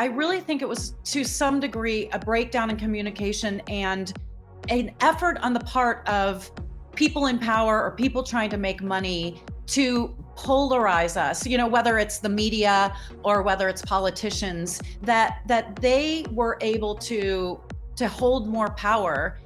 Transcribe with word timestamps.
I 0.00 0.06
really 0.06 0.40
think 0.40 0.62
it 0.62 0.68
was 0.68 0.94
to 1.04 1.24
some 1.24 1.60
degree 1.60 2.08
a 2.14 2.18
breakdown 2.18 2.70
in 2.70 2.78
communication 2.78 3.60
and 3.68 4.10
an 4.70 4.94
effort 5.02 5.36
on 5.42 5.52
the 5.52 5.60
part 5.60 6.08
of 6.08 6.50
people 6.96 7.26
in 7.26 7.38
power 7.38 7.84
or 7.84 7.90
people 7.90 8.22
trying 8.22 8.48
to 8.48 8.56
make 8.56 8.82
money 8.82 9.42
to 9.66 10.16
polarize 10.36 11.18
us 11.18 11.46
you 11.46 11.58
know 11.58 11.66
whether 11.66 11.98
it's 11.98 12.18
the 12.18 12.28
media 12.30 12.96
or 13.24 13.42
whether 13.42 13.68
it's 13.68 13.82
politicians 13.82 14.80
that 15.02 15.42
that 15.46 15.76
they 15.76 16.24
were 16.30 16.56
able 16.62 16.94
to 16.94 17.60
to 17.94 18.08
hold 18.08 18.48
more 18.48 18.70
power 18.70 19.38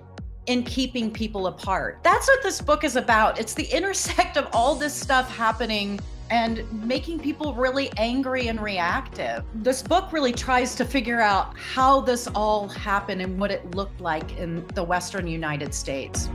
in 0.46 0.62
keeping 0.62 1.11
people 1.11 1.46
apart. 1.46 2.00
That's 2.02 2.29
what 2.29 2.43
this 2.43 2.61
book 2.61 2.84
is 2.84 2.96
about. 2.96 3.41
It's 3.41 3.55
the 3.55 3.64
intersect 3.64 4.36
of 4.36 4.46
all 4.52 4.75
this 4.75 4.95
stuff 4.95 5.34
happening 5.34 5.98
and 6.30 6.64
making 6.84 7.20
people 7.20 7.55
really 7.55 7.91
angry 7.96 8.48
and 8.48 8.60
reactive. 8.60 9.45
This 9.55 9.83
book 9.83 10.12
really 10.12 10.33
tries 10.33 10.74
to 10.77 10.84
figure 10.84 11.20
out 11.20 11.56
how 11.56 12.00
this 12.00 12.27
all 12.28 12.69
happened 12.69 13.20
and 13.23 13.38
what 13.38 13.50
it 13.50 13.74
looked 13.74 14.00
like 14.00 14.37
in 14.38 14.66
the 14.69 14.83
Western 14.83 15.27
United 15.27 15.74
States. 15.74 16.28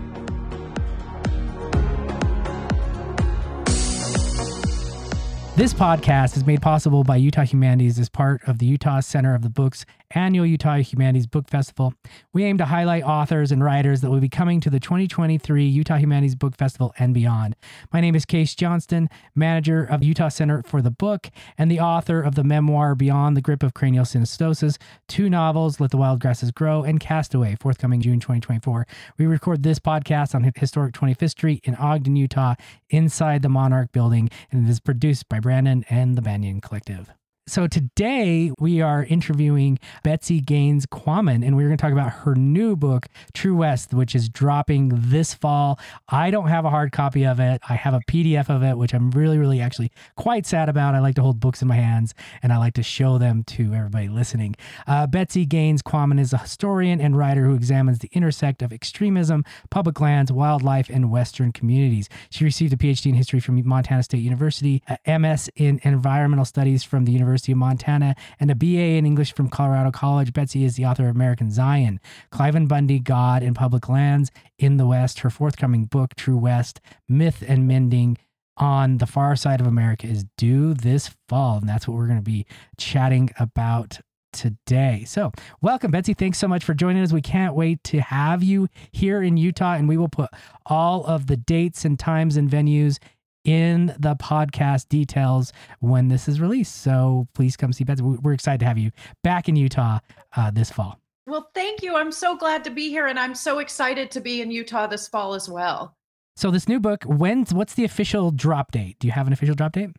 This 5.60 5.74
podcast 5.74 6.38
is 6.38 6.46
made 6.46 6.62
possible 6.62 7.04
by 7.04 7.18
Utah 7.18 7.44
Humanities 7.44 8.00
as 8.00 8.08
part 8.08 8.42
of 8.48 8.60
the 8.60 8.66
Utah 8.66 9.02
Center 9.02 9.36
of 9.36 9.42
the 9.42 9.50
Book's 9.50 9.86
annual 10.16 10.46
Utah 10.46 10.78
Humanities 10.78 11.28
Book 11.28 11.48
Festival. 11.50 11.94
We 12.34 12.44
aim 12.44 12.58
to 12.58 12.66
highlight 12.66 13.04
authors 13.04 13.52
and 13.52 13.64
writers 13.64 14.02
that 14.02 14.10
will 14.10 14.20
be 14.20 14.30
coming 14.30 14.60
to 14.62 14.70
the 14.70 14.80
2023 14.80 15.66
Utah 15.66 15.98
Humanities 15.98 16.36
Book 16.36 16.56
Festival 16.56 16.94
and 16.98 17.14
beyond. 17.14 17.56
My 17.94 18.02
name 18.02 18.16
is 18.16 18.26
Kase 18.26 18.56
Johnstun, 18.56 19.08
manager 19.36 19.84
of 19.84 20.04
Utah 20.04 20.30
Center 20.30 20.64
for 20.64 20.82
the 20.82 20.92
Book 20.92 21.30
and 21.58 21.70
the 21.70 21.80
author 21.80 22.22
of 22.22 22.36
the 22.36 22.44
memoir 22.44 22.96
Beyond 22.96 23.38
the 23.38 23.42
Grip 23.42 23.62
of 23.62 23.74
Craniosynostosis, 23.74 24.78
two 25.08 25.30
novels, 25.30 25.80
Let 25.80 25.92
the 25.92 25.98
Wild 25.98 26.20
Grasses 26.20 26.52
Grow 26.52 26.84
and 26.84 27.00
Castaway, 27.00 27.56
forthcoming 27.60 28.02
June 28.02 28.20
2024. 28.20 28.88
We 29.18 29.26
record 29.26 29.64
this 29.64 29.80
podcast 29.80 30.34
on 30.34 30.52
historic 30.56 30.94
25th 30.94 31.30
Street 31.32 31.62
in 31.64 31.76
Ogden, 31.76 32.16
Utah, 32.16 32.56
inside 32.90 33.42
the 33.42 33.50
Monarch 33.50 33.92
Building, 33.92 34.30
and 34.52 34.68
it 34.68 34.72
is 34.72 34.80
produced 34.80 35.30
by 35.30 35.40
Brandon 35.40 35.86
and 35.90 36.18
the 36.18 36.22
Banyan 36.22 36.62
Collective. 36.62 37.12
So 37.50 37.66
today 37.66 38.52
we 38.60 38.80
are 38.80 39.04
interviewing 39.06 39.80
Betsy 40.04 40.40
Gaines 40.40 40.86
Quammen, 40.86 41.44
and 41.44 41.56
we're 41.58 41.66
going 41.66 41.78
to 41.78 41.82
talk 41.82 41.92
about 41.92 42.12
her 42.12 42.36
new 42.36 42.76
book, 42.76 43.08
True 43.34 43.56
West, 43.56 43.92
which 43.92 44.14
is 44.14 44.30
dropping 44.30 44.92
this 44.94 45.34
fall. 45.34 45.80
I 46.08 46.30
don't 46.30 46.50
have 46.50 46.64
a 46.66 46.70
hard 46.70 46.92
copy 46.92 47.26
of 47.26 47.40
it. 47.40 47.60
I 47.68 47.74
have 47.74 47.96
a 47.96 48.02
PDF 48.02 48.52
of 48.52 48.62
it, 48.62 48.78
which 48.78 48.94
I'm 48.94 49.10
really, 49.10 49.40
really 49.40 49.62
actually 49.62 49.92
quite 50.16 50.46
sad 50.46 50.70
about. 50.70 50.94
I 50.94 51.00
like 51.00 51.16
to 51.16 51.24
hold 51.24 51.40
books 51.40 51.64
in 51.64 51.68
my 51.68 51.76
hands 51.76 52.14
and 52.44 52.54
I 52.54 52.58
like 52.58 52.76
to 52.76 52.84
show 52.84 53.18
them 53.18 53.44
to 53.46 53.74
everybody 53.74 54.10
listening. 54.10 54.56
Uh, 54.86 55.08
Betsy 55.08 55.48
Gaines 55.48 55.82
Quammen 55.82 56.20
is 56.20 56.34
a 56.34 56.38
historian 56.38 57.02
and 57.02 57.18
writer 57.18 57.46
who 57.46 57.56
examines 57.56 57.98
the 57.98 58.12
intersect 58.14 58.62
of 58.62 58.72
extremism, 58.72 59.44
public 59.72 60.00
lands, 60.00 60.32
wildlife, 60.32 60.88
and 60.88 61.10
Western 61.10 61.52
communities. 61.52 62.10
She 62.30 62.44
received 62.44 62.74
a 62.74 62.78
PhD 62.78 63.08
in 63.08 63.16
history 63.16 63.40
from 63.40 63.68
Montana 63.68 64.04
State 64.04 64.22
University, 64.22 64.84
a 64.88 65.18
MS 65.18 65.50
in 65.56 65.80
environmental 65.84 66.46
studies 66.46 66.84
from 66.84 67.06
the 67.06 67.12
University 67.12 67.39
University 67.40 67.52
of 67.54 67.58
Montana, 67.58 68.16
and 68.40 68.52
a 68.52 68.56
BA 68.56 68.98
in 68.98 69.06
English 69.06 69.34
from 69.34 69.50
Colorado 69.50 69.92
College. 69.92 70.34
Betsy 70.34 70.64
is 70.64 70.76
the 70.76 70.86
author 70.86 71.08
of 71.08 71.16
American 71.16 71.52
Zion, 71.52 72.00
Cliven 72.32 72.68
Bundy, 72.68 73.00
God 73.00 73.44
and 73.44 73.56
Public 73.56 73.88
Lands 73.88 74.32
in 74.58 74.78
the 74.78 74.86
West. 74.86 75.20
Her 75.20 75.30
forthcoming 75.30 75.86
book, 75.86 76.16
True 76.16 76.38
West 76.38 76.82
Myth 77.08 77.44
and 77.48 77.68
Mending 77.68 78.18
on 78.58 78.98
the 78.98 79.06
far 79.06 79.36
side 79.36 79.62
of 79.62 79.68
America, 79.68 80.08
is 80.08 80.26
due 80.38 80.74
this 80.74 81.12
fall. 81.30 81.60
And 81.60 81.70
that's 81.70 81.88
what 81.88 81.96
we're 81.96 82.08
going 82.08 82.20
to 82.20 82.24
be 82.24 82.46
chatting 82.78 83.30
about 83.40 84.00
today. 84.34 85.06
So, 85.08 85.32
welcome, 85.62 85.92
Betsy. 85.92 86.14
Thanks 86.14 86.38
so 86.38 86.48
much 86.48 86.64
for 86.64 86.74
joining 86.74 87.02
us. 87.02 87.14
We 87.14 87.22
can't 87.22 87.56
wait 87.56 87.84
to 87.86 88.02
have 88.02 88.44
you 88.44 88.68
here 88.92 89.24
in 89.24 89.38
Utah, 89.38 89.74
and 89.74 89.88
we 89.88 89.98
will 89.98 90.10
put 90.10 90.30
all 90.66 91.06
of 91.06 91.28
the 91.28 91.38
dates 91.38 91.86
and 91.86 91.98
times 91.98 92.38
and 92.38 92.50
venues 92.50 93.00
in 93.44 93.96
the 94.00 94.16
podcast 94.16 94.90
details 94.90 95.54
when 95.80 96.08
this 96.08 96.28
is 96.28 96.40
released. 96.40 96.82
So 96.82 97.28
please 97.34 97.56
come 97.56 97.74
see 97.74 97.84
Betsy. 97.84 98.04
We're 98.04 98.34
excited 98.34 98.60
to 98.60 98.66
have 98.66 98.78
you 98.78 98.92
back 99.24 99.50
in 99.50 99.56
Utah 99.56 100.00
uh, 100.36 100.52
this 100.52 100.70
fall. 100.70 101.00
Well, 101.28 101.50
thank 101.54 101.84
you. 101.84 101.96
I'm 101.96 102.12
so 102.12 102.36
glad 102.36 102.64
to 102.64 102.72
be 102.72 102.90
here, 102.90 103.06
and 103.06 103.20
I'm 103.20 103.36
so 103.36 103.60
excited 103.60 104.10
to 104.12 104.22
be 104.22 104.42
in 104.42 104.50
Utah 104.50 104.88
this 104.88 105.08
fall 105.08 105.36
as 105.36 105.48
well. 105.48 105.96
So 106.36 106.50
this 106.50 106.68
new 106.68 106.80
book, 106.80 107.04
when's 107.04 107.54
what's 107.54 107.76
the 107.76 107.84
official 107.84 108.32
drop 108.32 108.72
date? 108.72 108.98
Do 109.00 109.08
you 109.08 109.12
have 109.12 109.28
an 109.28 109.34
official 109.34 109.56
drop 109.56 109.74
date? 109.74 109.92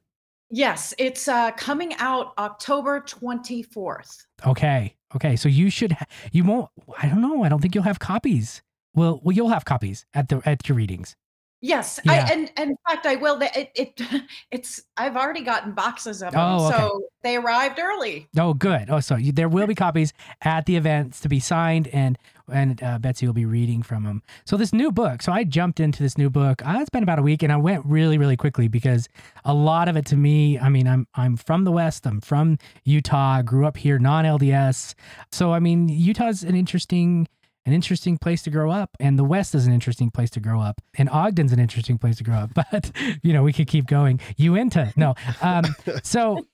Yes, 0.51 0.93
it's 0.99 1.29
uh, 1.29 1.53
coming 1.53 1.95
out 1.99 2.33
October 2.37 3.01
24th. 3.01 4.25
Okay. 4.45 4.97
Okay. 5.15 5.37
So 5.37 5.49
you 5.49 5.71
should 5.71 5.93
ha- 5.93 6.07
you 6.33 6.43
won't 6.43 6.69
I 7.01 7.09
don't 7.09 7.21
know. 7.21 7.45
I 7.45 7.49
don't 7.49 7.61
think 7.61 7.75
you'll 7.75 7.85
have 7.85 8.01
copies. 8.01 8.63
Well, 8.95 9.21
well 9.23 9.35
you'll 9.35 9.51
have 9.51 9.65
copies 9.65 10.05
at 10.15 10.29
the 10.29 10.43
at 10.45 10.69
your 10.69 10.77
readings. 10.77 11.15
Yes, 11.63 12.01
I 12.09 12.19
and 12.33 12.51
and 12.57 12.71
in 12.71 12.77
fact, 12.89 13.05
I 13.05 13.17
will. 13.17 13.39
It 13.43 13.71
it 13.75 14.01
it's 14.51 14.83
I've 14.97 15.17
already 15.17 15.43
gotten 15.43 15.73
boxes 15.73 16.23
of 16.23 16.33
them, 16.33 16.41
Oh, 16.43 16.69
okay. 16.69 16.77
so 16.77 17.03
they 17.23 17.37
arrived 17.37 17.79
early. 17.79 18.29
Oh, 18.39 18.55
good. 18.55 18.89
Oh, 18.89 19.01
so 19.01 19.17
you, 19.17 19.31
there 19.31 19.49
will 19.49 19.67
be 19.67 19.75
copies 19.75 20.15
at 20.41 20.65
the 20.65 20.77
events 20.77 21.21
to 21.21 21.29
be 21.29 21.39
signed, 21.39 21.89
and 21.89 22.17
and 22.51 22.83
uh, 22.83 22.99
Betsy 22.99 23.27
will 23.27 23.35
be 23.35 23.45
reading 23.45 23.83
from 23.83 24.05
them. 24.05 24.23
So 24.47 24.57
this 24.57 24.73
new 24.73 24.91
book. 24.91 25.21
So 25.21 25.33
I 25.33 25.45
jumped 25.45 25.81
into 25.81 26.03
this 26.03 26.17
new 26.17 26.31
book. 26.31 26.67
Uh, 26.67 26.79
it's 26.81 26.89
been 26.89 27.03
about 27.03 27.19
a 27.19 27.23
week, 27.23 27.43
and 27.43 27.53
I 27.53 27.57
went 27.57 27.85
really, 27.85 28.17
really 28.17 28.39
quickly 28.39 28.67
because 28.67 29.07
a 29.45 29.53
lot 29.53 29.87
of 29.87 29.97
it 29.97 30.07
to 30.07 30.17
me. 30.17 30.59
I 30.59 30.71
mean, 30.71 30.89
I'm 30.89 31.07
I'm 31.15 31.37
from 31.37 31.65
the 31.65 31.73
West. 31.73 32.07
I'm 32.07 32.23
from 32.23 32.57
Utah. 32.85 33.43
Grew 33.43 33.67
up 33.67 33.77
here, 33.77 33.99
non 33.99 34.25
LDS. 34.25 34.95
So 35.31 35.53
I 35.53 35.59
mean, 35.59 35.91
Utah's 35.91 36.43
an 36.43 36.55
interesting 36.55 37.29
an 37.71 37.75
interesting 37.75 38.19
place 38.19 38.43
to 38.43 38.51
grow 38.51 38.69
up 38.69 38.91
and 38.99 39.17
the 39.17 39.25
west 39.25 39.55
is 39.55 39.65
an 39.65 39.73
interesting 39.73 40.11
place 40.11 40.29
to 40.29 40.41
grow 40.41 40.61
up 40.61 40.81
and 40.99 41.09
ogden's 41.11 41.53
an 41.53 41.61
interesting 41.61 41.97
place 41.97 42.17
to 42.17 42.25
grow 42.25 42.35
up 42.35 42.51
but 42.73 42.91
you 43.23 43.33
know 43.33 43.45
we 43.45 43.53
could 43.53 43.69
keep 43.69 43.87
going 43.87 44.19
uinta 44.37 44.93
no 44.97 45.15
um 45.41 45.65
so 46.03 46.45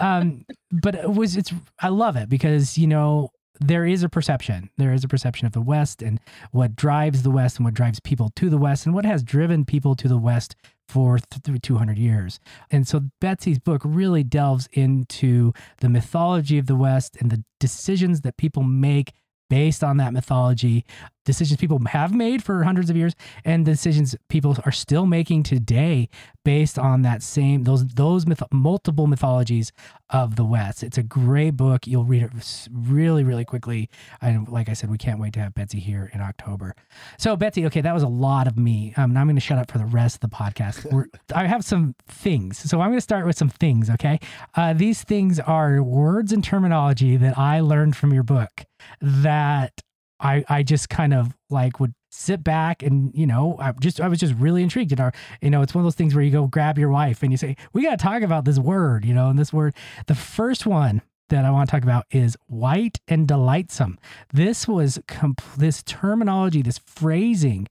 um 0.00 0.44
but 0.72 0.96
it 0.96 1.10
was 1.12 1.36
it's 1.36 1.52
i 1.80 1.88
love 1.88 2.16
it 2.16 2.28
because 2.28 2.76
you 2.76 2.88
know 2.88 3.30
there 3.60 3.86
is 3.86 4.02
a 4.02 4.08
perception 4.08 4.68
there 4.78 4.92
is 4.92 5.04
a 5.04 5.08
perception 5.08 5.46
of 5.46 5.52
the 5.52 5.60
west 5.60 6.02
and 6.02 6.18
what 6.50 6.74
drives 6.74 7.22
the 7.22 7.30
west 7.30 7.56
and 7.56 7.64
what 7.64 7.74
drives 7.74 8.00
people 8.00 8.32
to 8.34 8.50
the 8.50 8.58
west 8.58 8.84
and 8.84 8.96
what 8.96 9.04
has 9.04 9.22
driven 9.22 9.64
people 9.64 9.94
to 9.94 10.08
the 10.08 10.18
west 10.18 10.56
for 10.86 11.18
th- 11.18 11.62
200 11.62 11.96
years. 11.96 12.38
And 12.70 12.86
so 12.86 13.08
Betsy's 13.18 13.58
book 13.58 13.80
really 13.84 14.22
delves 14.22 14.68
into 14.72 15.54
the 15.78 15.88
mythology 15.88 16.58
of 16.58 16.66
the 16.66 16.76
West 16.76 17.16
and 17.20 17.30
the 17.30 17.42
decisions 17.58 18.20
that 18.20 18.36
people 18.36 18.62
make 18.62 19.14
based 19.54 19.84
on 19.84 19.98
that 19.98 20.12
mythology, 20.12 20.84
decisions 21.24 21.58
people 21.58 21.80
have 21.86 22.14
made 22.14 22.42
for 22.42 22.64
hundreds 22.64 22.90
of 22.90 22.96
years, 22.96 23.14
and 23.44 23.64
decisions 23.64 24.14
people 24.28 24.56
are 24.64 24.72
still 24.72 25.06
making 25.06 25.42
today 25.42 26.08
based 26.44 26.78
on 26.78 27.02
that 27.02 27.22
same 27.22 27.64
those 27.64 27.86
those 27.86 28.26
myth- 28.26 28.42
multiple 28.52 29.06
mythologies 29.06 29.72
of 30.10 30.36
the 30.36 30.44
West. 30.44 30.82
It's 30.82 30.98
a 30.98 31.02
great 31.02 31.52
book. 31.52 31.86
You'll 31.86 32.04
read 32.04 32.22
it 32.22 32.68
really 32.70 33.24
really 33.24 33.44
quickly. 33.44 33.88
And 34.20 34.48
like 34.48 34.68
I 34.68 34.74
said, 34.74 34.90
we 34.90 34.98
can't 34.98 35.18
wait 35.18 35.32
to 35.34 35.40
have 35.40 35.54
Betsy 35.54 35.80
here 35.80 36.10
in 36.12 36.20
October. 36.20 36.74
So 37.18 37.36
Betsy, 37.36 37.66
okay, 37.66 37.80
that 37.80 37.94
was 37.94 38.02
a 38.02 38.08
lot 38.08 38.46
of 38.46 38.56
me. 38.56 38.92
Um, 38.96 39.12
now 39.12 39.20
I'm 39.20 39.26
going 39.26 39.36
to 39.36 39.40
shut 39.40 39.58
up 39.58 39.70
for 39.70 39.78
the 39.78 39.86
rest 39.86 40.16
of 40.16 40.30
the 40.30 40.34
podcast. 40.36 40.90
We're, 40.92 41.06
I 41.34 41.46
have 41.46 41.64
some 41.64 41.94
things, 42.06 42.58
so 42.58 42.80
I'm 42.80 42.90
going 42.90 42.98
to 42.98 43.02
start 43.02 43.26
with 43.26 43.36
some 43.36 43.48
things. 43.48 43.90
Okay, 43.90 44.20
uh, 44.54 44.72
these 44.72 45.02
things 45.02 45.40
are 45.40 45.82
words 45.82 46.32
and 46.32 46.44
terminology 46.44 47.16
that 47.16 47.38
I 47.38 47.60
learned 47.60 47.96
from 47.96 48.12
your 48.12 48.22
book 48.22 48.66
that 49.00 49.80
I 50.20 50.44
I 50.48 50.62
just 50.62 50.88
kind 50.88 51.14
of 51.14 51.34
like 51.50 51.80
would 51.80 51.94
sit 52.10 52.44
back 52.44 52.82
and 52.82 53.12
you 53.14 53.26
know 53.26 53.56
I 53.58 53.72
just 53.72 54.00
I 54.00 54.08
was 54.08 54.20
just 54.20 54.34
really 54.34 54.62
intrigued 54.62 54.92
and 54.92 55.00
our 55.00 55.12
you 55.42 55.50
know 55.50 55.62
it's 55.62 55.74
one 55.74 55.80
of 55.80 55.86
those 55.86 55.96
things 55.96 56.14
where 56.14 56.22
you 56.22 56.30
go 56.30 56.46
grab 56.46 56.78
your 56.78 56.90
wife 56.90 57.22
and 57.22 57.32
you 57.32 57.36
say 57.36 57.56
we 57.72 57.82
got 57.82 57.98
to 57.98 58.02
talk 58.02 58.22
about 58.22 58.44
this 58.44 58.58
word 58.58 59.04
you 59.04 59.14
know 59.14 59.28
and 59.28 59.38
this 59.38 59.52
word 59.52 59.74
the 60.06 60.14
first 60.14 60.64
one 60.64 61.02
that 61.30 61.44
I 61.44 61.50
want 61.50 61.68
to 61.68 61.74
talk 61.74 61.82
about 61.82 62.06
is 62.10 62.36
white 62.46 63.00
and 63.08 63.26
delightsome 63.26 63.98
this 64.32 64.68
was 64.68 65.00
comp- 65.08 65.42
this 65.56 65.82
terminology 65.82 66.62
this 66.62 66.78
phrasing 66.78 67.66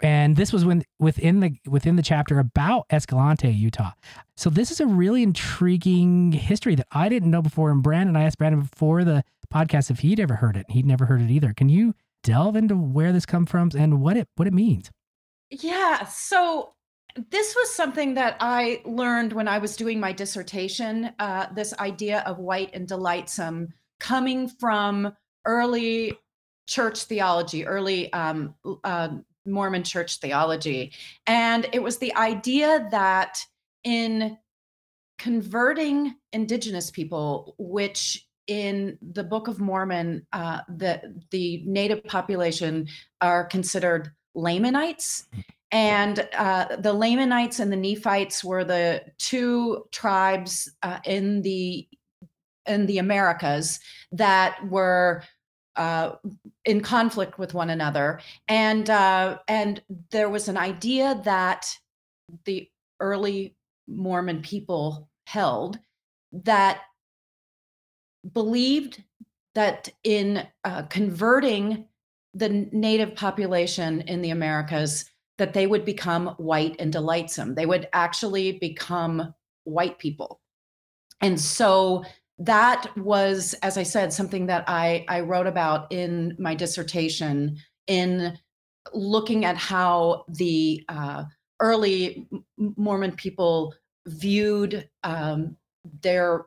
and 0.00 0.36
this 0.36 0.52
was 0.52 0.64
when 0.64 0.84
within 0.98 1.40
the 1.40 1.56
within 1.66 1.96
the 1.96 2.02
chapter 2.02 2.38
about 2.38 2.86
Escalante, 2.90 3.48
Utah. 3.48 3.92
So 4.36 4.48
this 4.48 4.70
is 4.70 4.80
a 4.80 4.86
really 4.86 5.24
intriguing 5.24 6.30
history 6.30 6.76
that 6.76 6.86
I 6.92 7.08
didn't 7.08 7.30
know 7.30 7.42
before. 7.42 7.70
And 7.70 7.82
Brandon, 7.82 8.14
I 8.14 8.22
asked 8.22 8.38
Brandon 8.38 8.60
before 8.60 9.02
the 9.02 9.24
podcast 9.52 9.90
if 9.90 10.00
he'd 10.00 10.20
ever 10.20 10.36
heard 10.36 10.56
it. 10.56 10.66
He'd 10.68 10.86
never 10.86 11.06
heard 11.06 11.20
it 11.20 11.30
either. 11.30 11.52
Can 11.54 11.68
you 11.68 11.94
delve 12.22 12.56
into 12.56 12.76
where 12.76 13.12
this 13.12 13.26
comes 13.26 13.50
from 13.50 13.70
and 13.76 14.00
what 14.00 14.16
it 14.16 14.28
what 14.36 14.48
it 14.48 14.54
means? 14.54 14.90
Yeah. 15.50 16.04
So 16.06 16.74
this 17.30 17.54
was 17.56 17.74
something 17.74 18.14
that 18.14 18.36
I 18.40 18.82
learned 18.84 19.32
when 19.32 19.48
I 19.48 19.58
was 19.58 19.76
doing 19.76 19.98
my 19.98 20.12
dissertation. 20.12 21.12
Uh, 21.18 21.46
this 21.54 21.74
idea 21.78 22.22
of 22.26 22.38
white 22.38 22.70
and 22.74 22.86
delightsome 22.86 23.72
coming 23.98 24.48
from 24.48 25.12
early 25.44 26.18
church 26.66 27.04
theology, 27.04 27.66
early 27.66 28.12
um, 28.12 28.54
uh, 28.84 29.08
Mormon 29.46 29.82
church 29.82 30.18
theology. 30.18 30.92
And 31.26 31.66
it 31.72 31.82
was 31.82 31.98
the 31.98 32.14
idea 32.14 32.86
that 32.90 33.38
in 33.84 34.36
converting 35.18 36.14
indigenous 36.32 36.90
people, 36.90 37.56
which 37.58 38.27
in 38.48 38.98
the 39.12 39.22
Book 39.22 39.46
of 39.46 39.60
Mormon, 39.60 40.26
uh, 40.32 40.62
the 40.68 41.14
the 41.30 41.62
native 41.66 42.02
population 42.04 42.88
are 43.20 43.44
considered 43.44 44.10
Lamanites, 44.34 45.28
and 45.70 46.26
uh, 46.36 46.76
the 46.76 46.92
Lamanites 46.92 47.60
and 47.60 47.70
the 47.70 47.76
Nephites 47.76 48.42
were 48.42 48.64
the 48.64 49.04
two 49.18 49.84
tribes 49.92 50.68
uh, 50.82 50.98
in 51.04 51.42
the 51.42 51.86
in 52.66 52.86
the 52.86 52.98
Americas 52.98 53.80
that 54.12 54.58
were 54.68 55.22
uh, 55.76 56.12
in 56.64 56.80
conflict 56.80 57.38
with 57.38 57.54
one 57.54 57.70
another, 57.70 58.20
and 58.48 58.88
uh, 58.88 59.38
and 59.46 59.82
there 60.10 60.30
was 60.30 60.48
an 60.48 60.56
idea 60.56 61.20
that 61.24 61.66
the 62.46 62.68
early 62.98 63.54
Mormon 63.86 64.40
people 64.40 65.08
held 65.26 65.78
that 66.32 66.80
believed 68.32 69.02
that 69.54 69.88
in 70.04 70.46
uh, 70.64 70.82
converting 70.82 71.86
the 72.34 72.48
native 72.72 73.14
population 73.14 74.02
in 74.02 74.22
the 74.22 74.30
Americas, 74.30 75.10
that 75.38 75.52
they 75.52 75.66
would 75.66 75.84
become 75.84 76.28
white 76.36 76.76
and 76.78 76.92
delightsome. 76.92 77.54
They 77.54 77.66
would 77.66 77.88
actually 77.92 78.52
become 78.52 79.34
white 79.64 79.98
people. 79.98 80.40
And 81.20 81.40
so 81.40 82.04
that 82.38 82.96
was, 82.96 83.54
as 83.62 83.78
I 83.78 83.82
said, 83.82 84.12
something 84.12 84.46
that 84.46 84.64
I, 84.68 85.04
I 85.08 85.20
wrote 85.20 85.46
about 85.46 85.90
in 85.92 86.36
my 86.38 86.54
dissertation 86.54 87.56
in 87.86 88.38
looking 88.92 89.44
at 89.44 89.56
how 89.56 90.24
the 90.28 90.84
uh, 90.88 91.24
early 91.60 92.28
Mormon 92.56 93.12
people 93.12 93.74
viewed 94.06 94.88
um, 95.04 95.56
their 96.02 96.44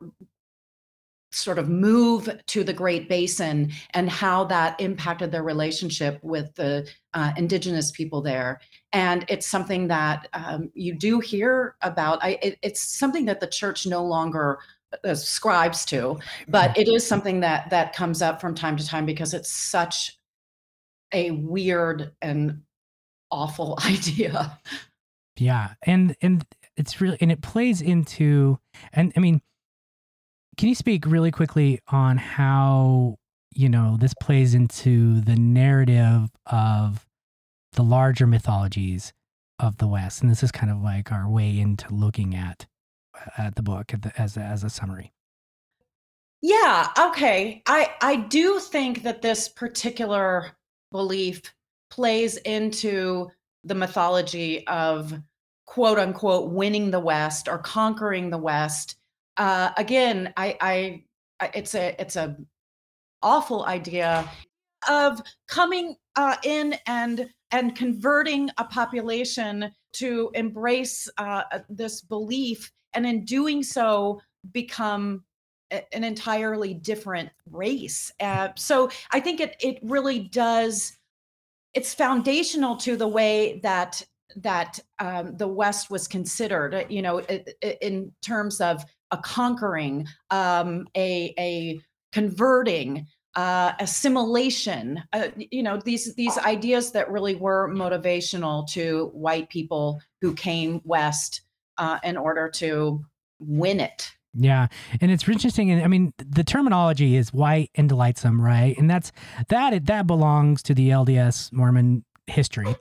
sort 1.32 1.58
of 1.58 1.70
move 1.70 2.30
to 2.48 2.64
the 2.64 2.74
Great 2.74 3.08
Basin 3.08 3.72
and 3.94 4.10
how 4.10 4.44
that 4.46 4.80
impacted 4.80 5.32
their 5.32 5.44
relationship 5.44 6.20
with 6.22 6.54
the 6.56 6.88
uh, 7.14 7.32
indigenous 7.38 7.92
people 7.92 8.22
there. 8.22 8.60
And 8.92 9.26
it's 9.30 9.48
something 9.48 9.88
that 9.88 10.28
um, 10.34 10.70
you 10.74 10.94
do 10.94 11.20
hear 11.20 11.76
about. 11.82 12.24
I, 12.24 12.38
it, 12.42 12.60
it's 12.62 12.82
something 12.82 13.26
that 13.26 13.40
the 13.40 13.48
church 13.48 13.86
no 13.86 14.04
longer 14.04 14.60
ascribes 15.04 15.86
to, 15.86 16.20
but 16.50 16.78
it 16.78 16.90
is 16.90 17.08
something 17.08 17.40
that 17.40 17.70
that 17.70 17.94
comes 17.94 18.22
up 18.22 18.42
from 18.42 18.54
time 18.54 18.76
to 18.76 18.86
time 18.86 19.06
because 19.06 19.34
it's 19.34 19.50
such 19.50 20.18
a 21.14 21.32
weird 21.32 22.12
and 22.22 22.62
awful 23.32 23.80
idea. 23.86 24.60
Yeah, 25.38 25.74
and 25.84 26.16
and 26.22 26.46
it's 26.76 27.00
really 27.00 27.18
and 27.22 27.32
it 27.32 27.42
plays 27.42 27.82
into 27.82 28.60
and 28.92 29.14
I 29.16 29.20
mean 29.20 29.42
can 30.62 30.70
you 30.70 30.76
speak 30.76 31.08
really 31.08 31.32
quickly 31.32 31.80
on 31.88 32.18
how, 32.18 33.16
you 33.50 33.68
know, 33.68 33.98
this 34.00 34.14
plays 34.22 34.54
into 34.54 35.20
the 35.22 35.36
narrative 35.36 36.30
of 36.46 37.04
the 37.74 37.82
larger 37.82 38.28
mythologies 38.28 39.12
of 39.58 39.78
the 39.78 39.88
West? 39.88 40.22
And 40.22 40.30
this 40.30 40.44
is 40.44 40.52
kind 40.52 40.72
of 40.72 40.80
like 40.80 41.12
our 41.12 41.28
way 41.28 41.60
into 41.60 41.92
looking 41.92 42.36
at 42.36 42.68
at 43.40 43.56
the 43.56 43.64
book 43.64 43.92
as 44.20 44.38
as 44.38 44.64
a 44.64 44.70
summary. 44.70 45.12
Yeah, 46.44 46.90
okay. 47.08 47.64
I 47.66 47.96
I 48.00 48.18
do 48.18 48.60
think 48.60 49.02
that 49.02 49.24
this 49.24 49.50
particular 49.50 50.52
belief 50.92 51.42
plays 51.90 52.38
into 52.38 53.32
the 53.64 53.74
mythology 53.74 54.68
of 54.68 55.12
quote 55.66 55.98
unquote 55.98 56.52
winning 56.52 56.92
the 56.92 57.00
West 57.00 57.48
or 57.48 57.58
conquering 57.58 58.30
the 58.30 58.38
West 58.38 59.01
uh, 59.42 59.72
again, 59.78 60.32
I, 60.38 60.56
I, 61.42 61.50
it's 61.56 61.74
a, 61.74 61.96
it's 62.00 62.16
a 62.16 62.38
awful 63.24 63.66
idea 63.66 64.30
of 64.88 65.20
coming 65.48 65.96
uh, 66.16 66.36
in 66.44 66.76
and 66.86 67.28
and 67.52 67.76
converting 67.76 68.50
a 68.60 68.64
population 68.64 69.72
to 69.94 70.30
embrace 70.36 71.10
uh, 71.18 71.42
this 71.70 72.02
belief, 72.02 72.72
and 72.94 73.06
in 73.06 73.26
doing 73.26 73.64
so, 73.64 74.22
become 74.52 75.24
an 75.72 76.04
entirely 76.04 76.74
different 76.76 77.30
race. 77.50 78.12
Uh, 78.20 78.50
so 78.56 78.90
I 79.12 79.20
think 79.20 79.40
it 79.40 79.56
it 79.60 79.80
really 79.82 80.20
does. 80.20 80.98
It's 81.74 81.96
foundational 81.96 82.76
to 82.78 82.96
the 82.96 83.08
way 83.08 83.60
that 83.64 84.06
that 84.36 84.80
um, 85.00 85.36
the 85.36 85.48
West 85.48 85.90
was 85.90 86.08
considered. 86.08 86.86
You 86.90 87.02
know, 87.02 87.22
in 87.82 88.12
terms 88.22 88.62
of 88.62 88.86
a 89.12 89.18
conquering, 89.18 90.08
um, 90.30 90.88
a 90.96 91.34
a 91.38 91.82
converting, 92.12 93.08
uh, 93.36 93.74
assimilation. 93.80 95.02
Uh, 95.14 95.30
you 95.38 95.64
know 95.64 95.78
these 95.78 96.16
these 96.16 96.38
ideas 96.40 96.92
that 96.92 97.12
really 97.12 97.36
were 97.36 97.70
motivational 97.70 98.68
to 98.70 99.12
white 99.14 99.50
people 99.50 100.02
who 100.22 100.34
came 100.34 100.82
west 100.84 101.42
uh, 101.78 102.00
in 102.04 102.18
order 102.18 102.50
to 102.50 103.04
win 103.40 103.80
it. 103.80 104.12
Yeah, 104.34 104.68
and 105.02 105.12
it's 105.12 105.28
interesting. 105.28 105.72
And 105.72 105.84
I 105.84 105.88
mean, 105.88 106.14
the 106.18 106.44
terminology 106.44 107.18
is 107.18 107.34
white 107.34 107.70
and 107.76 107.90
delightsome, 107.90 108.42
right? 108.42 108.78
And 108.78 108.90
that's 108.90 109.12
that. 109.50 109.86
That 109.86 110.08
belongs 110.08 110.64
to 110.64 110.74
the 110.74 110.90
LDS 110.90 111.52
Mormon 111.52 112.06
history 112.32 112.76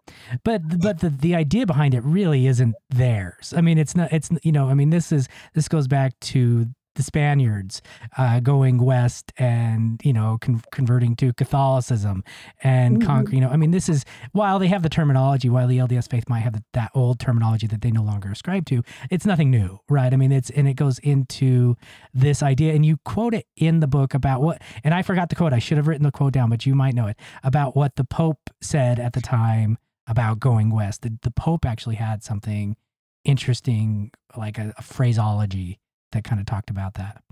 but 0.44 0.81
but 0.81 1.00
the 1.00 1.11
the 1.11 1.35
idea 1.35 1.67
behind 1.67 1.94
it 1.94 2.02
really 2.05 2.47
isn't 2.47 2.75
theirs. 2.88 3.52
I 3.56 3.61
mean 3.61 3.79
it's 3.79 3.94
not 3.97 4.12
it's 4.12 4.31
you 4.43 4.52
know 4.52 4.69
i 4.69 4.75
mean 4.75 4.91
this 4.91 5.12
is 5.12 5.29
this 5.55 5.69
goes 5.69 5.88
back 5.88 6.19
to 6.20 6.67
the 6.97 7.03
Spaniards 7.03 7.83
uh, 8.19 8.41
going 8.41 8.79
west 8.79 9.33
and 9.39 10.01
you 10.05 10.13
know 10.13 10.39
con- 10.41 10.63
converting 10.73 11.15
to 11.17 11.33
Catholicism 11.33 12.25
and 12.63 12.99
mm-hmm. 12.99 13.07
conquering. 13.07 13.37
You 13.37 13.41
know, 13.43 13.51
I 13.51 13.57
mean, 13.57 13.71
this 13.71 13.89
is 13.89 14.05
while 14.33 14.59
they 14.59 14.69
have 14.69 14.83
the 14.83 14.89
terminology, 14.89 15.49
while 15.49 15.69
the 15.69 15.79
LDS 15.79 16.11
faith 16.11 16.29
might 16.29 16.41
have 16.41 16.55
the, 16.55 16.65
that 16.75 16.91
old 16.95 17.21
terminology 17.21 17.67
that 17.69 17.81
they 17.81 17.91
no 17.91 18.03
longer 18.03 18.31
ascribe 18.31 18.67
to, 18.67 18.83
it's 19.11 19.25
nothing 19.25 19.51
new, 19.51 19.79
right? 19.89 20.13
I 20.13 20.17
mean, 20.17 20.33
it's 20.33 20.51
and 20.51 20.69
it 20.69 20.75
goes 20.75 20.99
into 21.01 21.77
this 22.13 22.43
idea, 22.43 22.75
and 22.75 22.85
you 22.85 22.99
quote 23.05 23.35
it 23.35 23.47
in 23.57 23.81
the 23.81 23.87
book 23.87 24.15
about 24.15 24.43
what, 24.43 24.61
and 24.85 24.93
I 24.95 25.03
forgot 25.03 25.29
the 25.29 25.37
quote. 25.37 25.53
I 25.53 25.59
should 25.59 25.77
have 25.77 25.87
written 25.87 26.05
the 26.05 26.13
quote 26.13 26.33
down, 26.33 26.51
but 26.51 26.67
you 26.67 26.75
might 26.75 26.95
know 26.95 27.07
it 27.07 27.17
about 27.43 27.77
what 27.77 27.97
the 27.97 28.05
Pope 28.05 28.51
said 28.61 28.99
at 28.99 29.13
the 29.13 29.21
time 29.21 29.79
about 30.07 30.41
going 30.41 30.71
west. 30.71 31.03
The, 31.03 31.17
the 31.23 31.31
Pope 31.31 31.65
actually 31.65 31.97
had 31.97 32.23
something 32.25 32.77
interesting, 33.25 34.11
like 34.37 34.59
a, 34.59 34.75
a 34.77 34.82
phraseology 34.82 35.79
that 36.12 36.24
kind 36.24 36.40
of 36.40 36.46
talked 36.46 36.70
about 36.70 36.94
that. 36.94 37.22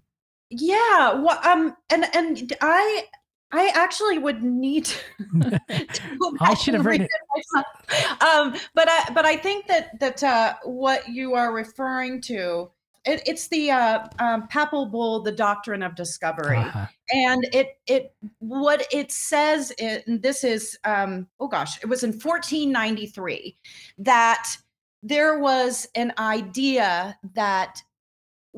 Yeah, 0.50 1.14
well, 1.14 1.38
um, 1.44 1.76
and 1.90 2.06
and 2.14 2.52
I 2.60 3.04
I 3.52 3.70
actually 3.74 4.18
would 4.18 4.42
need 4.42 4.86
to, 4.86 5.60
I 6.40 6.54
should 6.54 6.74
have 6.74 6.86
written 6.86 7.06
it. 7.06 8.22
Um, 8.22 8.54
but 8.74 8.88
I 8.88 9.10
but 9.12 9.24
I 9.24 9.36
think 9.36 9.66
that 9.66 9.98
that 10.00 10.22
uh, 10.22 10.54
what 10.64 11.08
you 11.08 11.34
are 11.34 11.52
referring 11.52 12.20
to 12.22 12.70
it, 13.08 13.22
it's 13.26 13.48
the 13.48 13.70
uh, 13.70 14.06
um, 14.18 14.48
papal 14.48 14.86
bull, 14.86 15.22
the 15.22 15.32
doctrine 15.32 15.82
of 15.82 15.94
discovery, 15.94 16.58
uh-huh. 16.58 16.86
and 17.10 17.42
it 17.52 17.78
it 17.86 18.14
what 18.38 18.86
it 18.92 19.10
says. 19.10 19.72
and 19.78 20.22
this 20.22 20.44
is 20.44 20.78
um, 20.84 21.26
oh 21.40 21.48
gosh, 21.48 21.82
it 21.82 21.86
was 21.86 22.02
in 22.02 22.10
1493 22.10 23.56
that 23.98 24.56
there 25.02 25.38
was 25.38 25.86
an 25.94 26.12
idea 26.18 27.16
that 27.34 27.80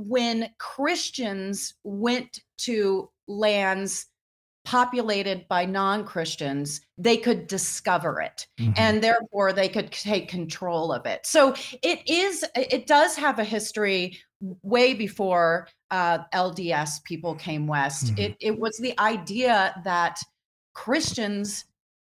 when 0.09 0.50
Christians 0.59 1.75
went 1.85 2.40
to 2.59 3.11
lands 3.26 4.07
populated 4.64 5.49
by 5.49 5.64
non-christians 5.64 6.83
they 6.99 7.16
could 7.16 7.47
discover 7.47 8.21
it 8.21 8.47
mm-hmm. 8.59 8.73
and 8.76 9.02
therefore 9.02 9.54
they 9.54 9.69
could 9.69 9.90
take 9.90 10.28
control 10.28 10.92
of 10.92 11.07
it 11.07 11.25
so 11.25 11.54
it 11.83 12.00
is 12.07 12.45
it 12.54 12.87
does 12.87 13.16
have 13.16 13.38
a 13.38 13.45
history 13.45 14.19
way 14.62 14.92
before 14.92 15.66
uh, 15.90 16.19
lds 16.35 17.02
people 17.04 17.35
came 17.35 17.66
west 17.66 18.09
mm-hmm. 18.09 18.21
it, 18.21 18.37
it 18.38 18.59
was 18.59 18.76
the 18.76 18.99
idea 19.00 19.75
that 19.83 20.19
christians 20.75 21.64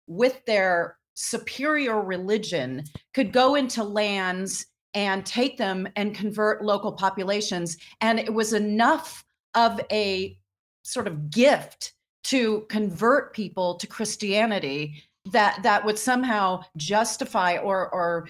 with 0.07 0.43
their 0.45 0.97
superior 1.13 2.01
religion 2.01 2.83
could 3.13 3.31
go 3.31 3.53
into 3.53 3.83
lands 3.83 4.65
and 4.93 5.25
take 5.25 5.57
them 5.57 5.87
and 5.95 6.15
convert 6.15 6.63
local 6.63 6.91
populations. 6.91 7.77
And 8.01 8.19
it 8.19 8.33
was 8.33 8.53
enough 8.53 9.23
of 9.55 9.79
a 9.91 10.37
sort 10.83 11.07
of 11.07 11.29
gift 11.29 11.93
to 12.25 12.65
convert 12.69 13.33
people 13.33 13.75
to 13.75 13.87
Christianity 13.87 15.03
that 15.31 15.59
that 15.63 15.85
would 15.85 15.97
somehow 15.97 16.61
justify 16.77 17.57
or 17.57 17.93
or 17.93 18.29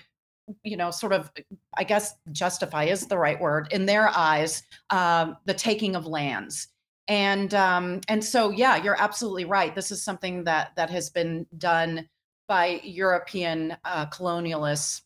you 0.64 0.76
know 0.76 0.92
sort 0.92 1.14
of 1.14 1.32
I 1.78 1.84
guess 1.84 2.16
justify 2.32 2.86
is 2.86 3.08
the 3.08 3.18
right 3.18 3.40
word 3.40 3.68
in 3.72 3.86
their 3.86 4.10
eyes 4.10 4.64
um, 4.90 5.38
the 5.46 5.54
taking 5.54 5.96
of 5.96 6.06
lands. 6.06 6.68
And 7.08 7.54
um, 7.54 8.02
and 8.08 8.24
so 8.24 8.52
yeah, 8.52 8.76
you're 8.78 9.00
absolutely 9.02 9.46
right. 9.46 9.74
This 9.74 9.92
is 9.92 10.04
something 10.04 10.44
that 10.44 10.72
that 10.76 10.90
has 10.90 11.10
been 11.10 11.48
done 11.58 12.08
by 12.48 12.82
European 12.84 13.78
uh, 13.86 14.08
colonialists 14.08 15.02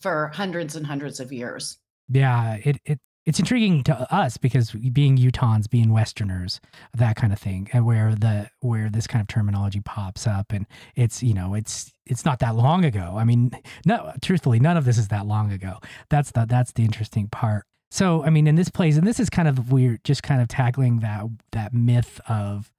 for 0.00 0.28
hundreds 0.34 0.76
and 0.76 0.86
hundreds 0.86 1.20
of 1.20 1.32
years. 1.32 1.78
Yeah, 2.08 2.58
it 2.62 2.78
it 2.84 2.98
it's 3.26 3.38
intriguing 3.38 3.82
to 3.84 4.14
us 4.14 4.36
because 4.36 4.72
being 4.72 5.16
Utahns, 5.16 5.68
being 5.68 5.90
Westerners, 5.90 6.60
that 6.92 7.16
kind 7.16 7.32
of 7.32 7.38
thing, 7.38 7.68
and 7.72 7.86
where 7.86 8.14
the 8.14 8.50
where 8.60 8.90
this 8.90 9.06
kind 9.06 9.22
of 9.22 9.28
terminology 9.28 9.80
pops 9.80 10.26
up, 10.26 10.52
and 10.52 10.66
it's 10.94 11.22
you 11.22 11.32
know 11.32 11.54
it's 11.54 11.90
it's 12.06 12.24
not 12.24 12.38
that 12.40 12.54
long 12.54 12.84
ago. 12.84 13.14
I 13.16 13.24
mean, 13.24 13.50
no, 13.86 14.12
truthfully, 14.22 14.60
none 14.60 14.76
of 14.76 14.84
this 14.84 14.98
is 14.98 15.08
that 15.08 15.26
long 15.26 15.52
ago. 15.52 15.78
That's 16.10 16.32
the 16.32 16.44
that's 16.44 16.72
the 16.72 16.84
interesting 16.84 17.28
part. 17.28 17.64
So 17.90 18.24
I 18.24 18.30
mean, 18.30 18.46
in 18.46 18.56
this 18.56 18.68
place, 18.68 18.96
and 18.96 19.06
this 19.06 19.20
is 19.20 19.30
kind 19.30 19.48
of 19.48 19.72
weird, 19.72 20.04
just 20.04 20.22
kind 20.22 20.42
of 20.42 20.48
tackling 20.48 21.00
that 21.00 21.24
that 21.52 21.72
myth 21.72 22.20
of 22.28 22.70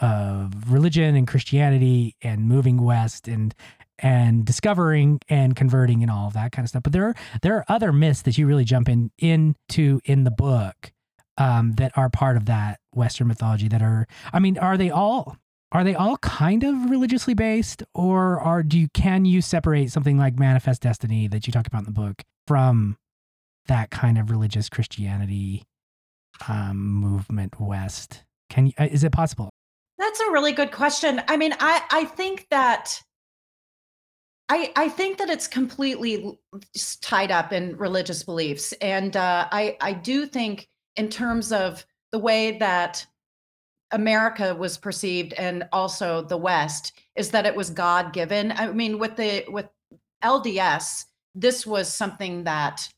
of 0.00 0.72
religion 0.72 1.14
and 1.14 1.28
Christianity 1.28 2.16
and 2.22 2.48
moving 2.48 2.82
west 2.82 3.28
and 3.28 3.54
and 4.02 4.44
discovering 4.44 5.20
and 5.28 5.54
converting 5.54 6.02
and 6.02 6.10
all 6.10 6.26
of 6.26 6.34
that 6.34 6.52
kind 6.52 6.64
of 6.64 6.68
stuff. 6.68 6.82
But 6.82 6.92
there 6.92 7.06
are 7.06 7.14
there 7.40 7.56
are 7.56 7.64
other 7.68 7.92
myths 7.92 8.22
that 8.22 8.36
you 8.36 8.46
really 8.46 8.64
jump 8.64 8.88
in 8.88 9.10
into 9.18 10.00
in 10.04 10.24
the 10.24 10.30
book 10.30 10.92
um, 11.38 11.72
that 11.74 11.92
are 11.96 12.10
part 12.10 12.36
of 12.36 12.46
that 12.46 12.80
Western 12.92 13.28
mythology. 13.28 13.68
That 13.68 13.82
are, 13.82 14.06
I 14.32 14.40
mean, 14.40 14.58
are 14.58 14.76
they 14.76 14.90
all 14.90 15.36
are 15.70 15.84
they 15.84 15.94
all 15.94 16.18
kind 16.18 16.64
of 16.64 16.90
religiously 16.90 17.34
based, 17.34 17.82
or 17.94 18.40
are 18.40 18.62
do 18.62 18.78
you 18.78 18.88
can 18.92 19.24
you 19.24 19.40
separate 19.40 19.90
something 19.90 20.18
like 20.18 20.38
Manifest 20.38 20.82
Destiny 20.82 21.28
that 21.28 21.46
you 21.46 21.52
talk 21.52 21.66
about 21.66 21.78
in 21.78 21.86
the 21.86 21.92
book 21.92 22.22
from 22.46 22.96
that 23.66 23.90
kind 23.90 24.18
of 24.18 24.30
religious 24.30 24.68
Christianity 24.68 25.62
um, 26.48 26.76
movement 26.76 27.60
west? 27.60 28.24
Can 28.50 28.66
you, 28.66 28.72
uh, 28.78 28.88
is 28.90 29.04
it 29.04 29.12
possible? 29.12 29.50
That's 29.98 30.20
a 30.20 30.30
really 30.32 30.52
good 30.52 30.72
question. 30.72 31.22
I 31.28 31.36
mean, 31.36 31.54
I 31.58 31.82
I 31.90 32.04
think 32.04 32.48
that 32.50 33.00
I, 34.48 34.72
I 34.76 34.88
think 34.88 35.18
that 35.18 35.30
it's 35.30 35.46
completely 35.46 36.38
tied 37.00 37.30
up 37.30 37.52
in 37.52 37.76
religious 37.76 38.22
beliefs. 38.22 38.72
And 38.74 39.16
uh, 39.16 39.48
I, 39.50 39.76
I 39.80 39.92
do 39.92 40.26
think, 40.26 40.68
in 40.96 41.08
terms 41.08 41.52
of 41.52 41.86
the 42.10 42.18
way 42.18 42.58
that 42.58 43.06
America 43.92 44.54
was 44.54 44.76
perceived 44.76 45.32
and 45.34 45.64
also 45.72 46.22
the 46.22 46.36
West, 46.36 46.92
is 47.16 47.30
that 47.30 47.46
it 47.46 47.56
was 47.56 47.70
God 47.70 48.12
given. 48.12 48.52
I 48.52 48.72
mean, 48.72 48.98
with 48.98 49.16
the 49.16 49.44
with 49.48 49.68
LDS, 50.22 51.04
this 51.34 51.66
was 51.66 51.92
something 51.92 52.44
that 52.44 52.88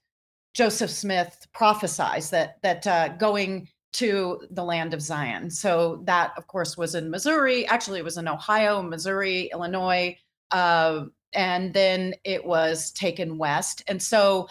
Joseph 0.55 0.91
Smith 0.91 1.47
prophesied 1.53 2.23
that 2.25 2.63
that 2.63 2.87
uh, 2.87 3.09
going 3.09 3.69
to 3.95 4.41
the 4.51 4.65
land 4.65 4.93
of 4.93 5.01
Zion. 5.01 5.51
So 5.51 6.03
that, 6.05 6.33
of 6.37 6.49
course, 6.49 6.77
was 6.77 6.97
in 6.97 7.11
Missouri. 7.11 7.67
Actually, 7.67 8.01
it 8.01 8.05
was 8.05 8.17
in 8.17 8.27
Ohio, 8.27 8.83
Missouri, 8.83 9.51
Illinois, 9.53 10.17
uh, 10.51 11.05
and 11.35 11.73
then 11.73 12.15
it 12.25 12.45
was 12.45 12.93
taken 12.93 13.39
west. 13.39 13.83
And 13.89 14.03
so 14.03 14.49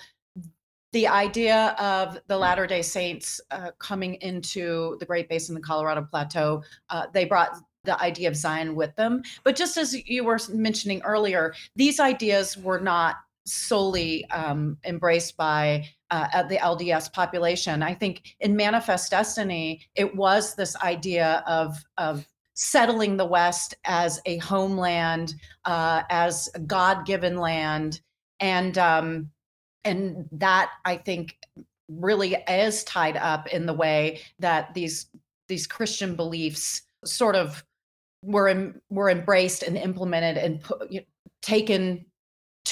the 0.91 1.07
idea 1.07 1.75
of 1.79 2.19
the 2.27 2.37
Latter 2.37 2.67
day 2.67 2.81
Saints 2.81 3.41
uh, 3.51 3.71
coming 3.79 4.15
into 4.15 4.95
the 4.99 5.05
Great 5.05 5.27
Basin, 5.27 5.55
the 5.55 5.61
Colorado 5.61 6.07
Plateau, 6.09 6.63
uh, 6.89 7.07
they 7.13 7.25
brought 7.25 7.57
the 7.83 7.99
idea 8.01 8.29
of 8.29 8.35
Zion 8.35 8.75
with 8.75 8.95
them. 8.95 9.23
But 9.43 9.55
just 9.55 9.75
as 9.75 9.95
you 10.07 10.23
were 10.23 10.39
mentioning 10.49 11.01
earlier, 11.01 11.53
these 11.75 11.99
ideas 11.99 12.57
were 12.57 12.79
not 12.79 13.15
solely 13.45 14.29
um, 14.29 14.77
embraced 14.85 15.35
by 15.35 15.85
uh, 16.11 16.43
the 16.43 16.57
LDS 16.57 17.11
population. 17.11 17.81
I 17.83 17.93
think 17.93 18.35
in 18.39 18.55
Manifest 18.55 19.11
Destiny, 19.11 19.81
it 19.95 20.15
was 20.15 20.55
this 20.55 20.75
idea 20.77 21.43
of 21.47 21.83
of 21.97 22.27
settling 22.53 23.17
the 23.17 23.25
West 23.25 23.75
as 23.85 24.21
a 24.25 24.37
homeland, 24.37 25.35
uh, 25.65 26.03
as 26.09 26.49
a 26.55 26.59
God-given 26.59 27.37
land, 27.37 28.01
and 28.39 28.77
um, 28.77 29.29
and 29.83 30.27
that 30.31 30.71
I 30.85 30.97
think 30.97 31.37
really 31.89 32.35
is 32.47 32.83
tied 32.83 33.17
up 33.17 33.47
in 33.47 33.65
the 33.65 33.73
way 33.73 34.21
that 34.39 34.73
these 34.73 35.07
these 35.47 35.67
Christian 35.67 36.15
beliefs 36.15 36.81
sort 37.05 37.35
of 37.35 37.63
were 38.23 38.73
were 38.89 39.09
embraced 39.09 39.63
and 39.63 39.77
implemented 39.77 40.37
and 40.37 40.61
put, 40.61 40.89
taken 41.41 42.05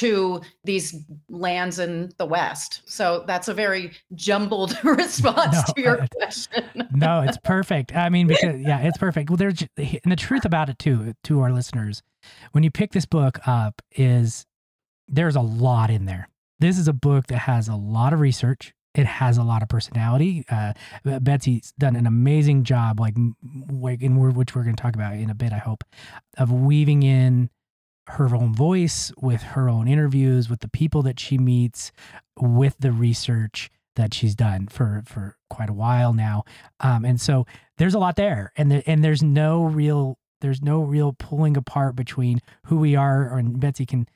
to 0.01 0.41
these 0.63 0.96
lands 1.29 1.77
in 1.77 2.12
the 2.17 2.25
West. 2.25 2.81
So 2.86 3.24
that's 3.27 3.48
a 3.48 3.53
very 3.53 3.91
jumbled 4.15 4.75
response 4.84 5.55
no, 5.55 5.74
to 5.75 5.81
your 5.81 6.08
question. 6.17 6.89
no, 6.91 7.22
it's 7.22 7.38
perfect. 7.43 7.96
I 7.96 8.10
mean, 8.10 8.25
because 8.25 8.60
yeah, 8.60 8.79
it's 8.81 8.98
perfect. 8.98 9.29
Well, 9.29 9.38
there's 9.38 9.62
and 9.77 10.12
the 10.12 10.15
truth 10.15 10.43
about 10.43 10.70
it 10.70 10.79
too, 10.79 11.13
to 11.25 11.39
our 11.41 11.51
listeners, 11.51 12.01
when 12.51 12.63
you 12.63 12.72
pick 12.72 12.93
this 12.93 13.05
book 13.05 13.39
up, 13.48 13.79
is 13.91 14.43
there's 15.08 15.36
a 15.36 15.41
lot 15.41 15.91
in 15.91 16.05
there. 16.05 16.27
This 16.60 16.79
is 16.79 16.88
a 16.88 16.93
book 16.93 17.27
that 17.27 17.39
has 17.39 17.67
a 17.67 17.75
lot 17.75 18.12
of 18.12 18.20
research. 18.20 18.74
It 18.96 19.05
has 19.05 19.38
a 19.38 19.43
lot 19.43 19.62
of 19.62 19.70
personality. 19.70 20.46
Uh, 20.50 20.74
Betsy's 21.22 21.74
done 21.77 21.96
an 21.96 22.08
amazing 22.08 22.63
job, 22.63 23.00
like, 23.00 23.15
like 23.70 24.01
in 24.01 24.17
which 24.34 24.55
we're 24.55 24.63
going 24.63 24.75
to 24.75 24.81
talk 24.81 24.96
about 24.96 25.13
in 25.13 25.29
a 25.29 25.36
bit. 25.36 25.53
I 25.53 25.60
hope 25.60 25.84
of 26.38 26.51
weaving 26.51 27.03
in 27.03 27.51
her 28.13 28.36
own 28.36 28.53
voice, 28.53 29.12
with 29.18 29.41
her 29.41 29.70
own 29.70 29.88
interviews, 29.88 30.50
with 30.50 30.60
the 30.60 30.68
people 30.68 31.01
that 31.03 31.20
she 31.20 31.38
meets, 31.38 31.91
with 32.39 32.75
the 32.80 32.91
research 32.91 33.70
that 33.96 34.13
she's 34.13 34.36
done 34.36 34.68
for 34.68 35.03
for 35.06 35.38
quite 35.50 35.70
a 35.70 35.74
while 35.74 36.13
now. 36.13 36.44
Um, 36.80 37.06
and 37.06 37.20
so 37.20 37.46
there's 37.77 37.94
a 37.94 38.00
lot 38.00 38.15
there, 38.15 38.51
and 38.58 38.72
the, 38.72 38.89
and 38.89 39.03
there's 39.03 39.24
no 39.24 39.63
real 39.63 40.18
there's 40.41 40.62
no 40.62 40.82
real 40.82 41.13
pulling 41.13 41.56
apart 41.56 41.96
between 41.96 42.39
who 42.65 42.77
we 42.77 42.96
are, 42.96 43.38
and 43.38 43.60
Betsy 43.60 43.86
can 43.86 44.08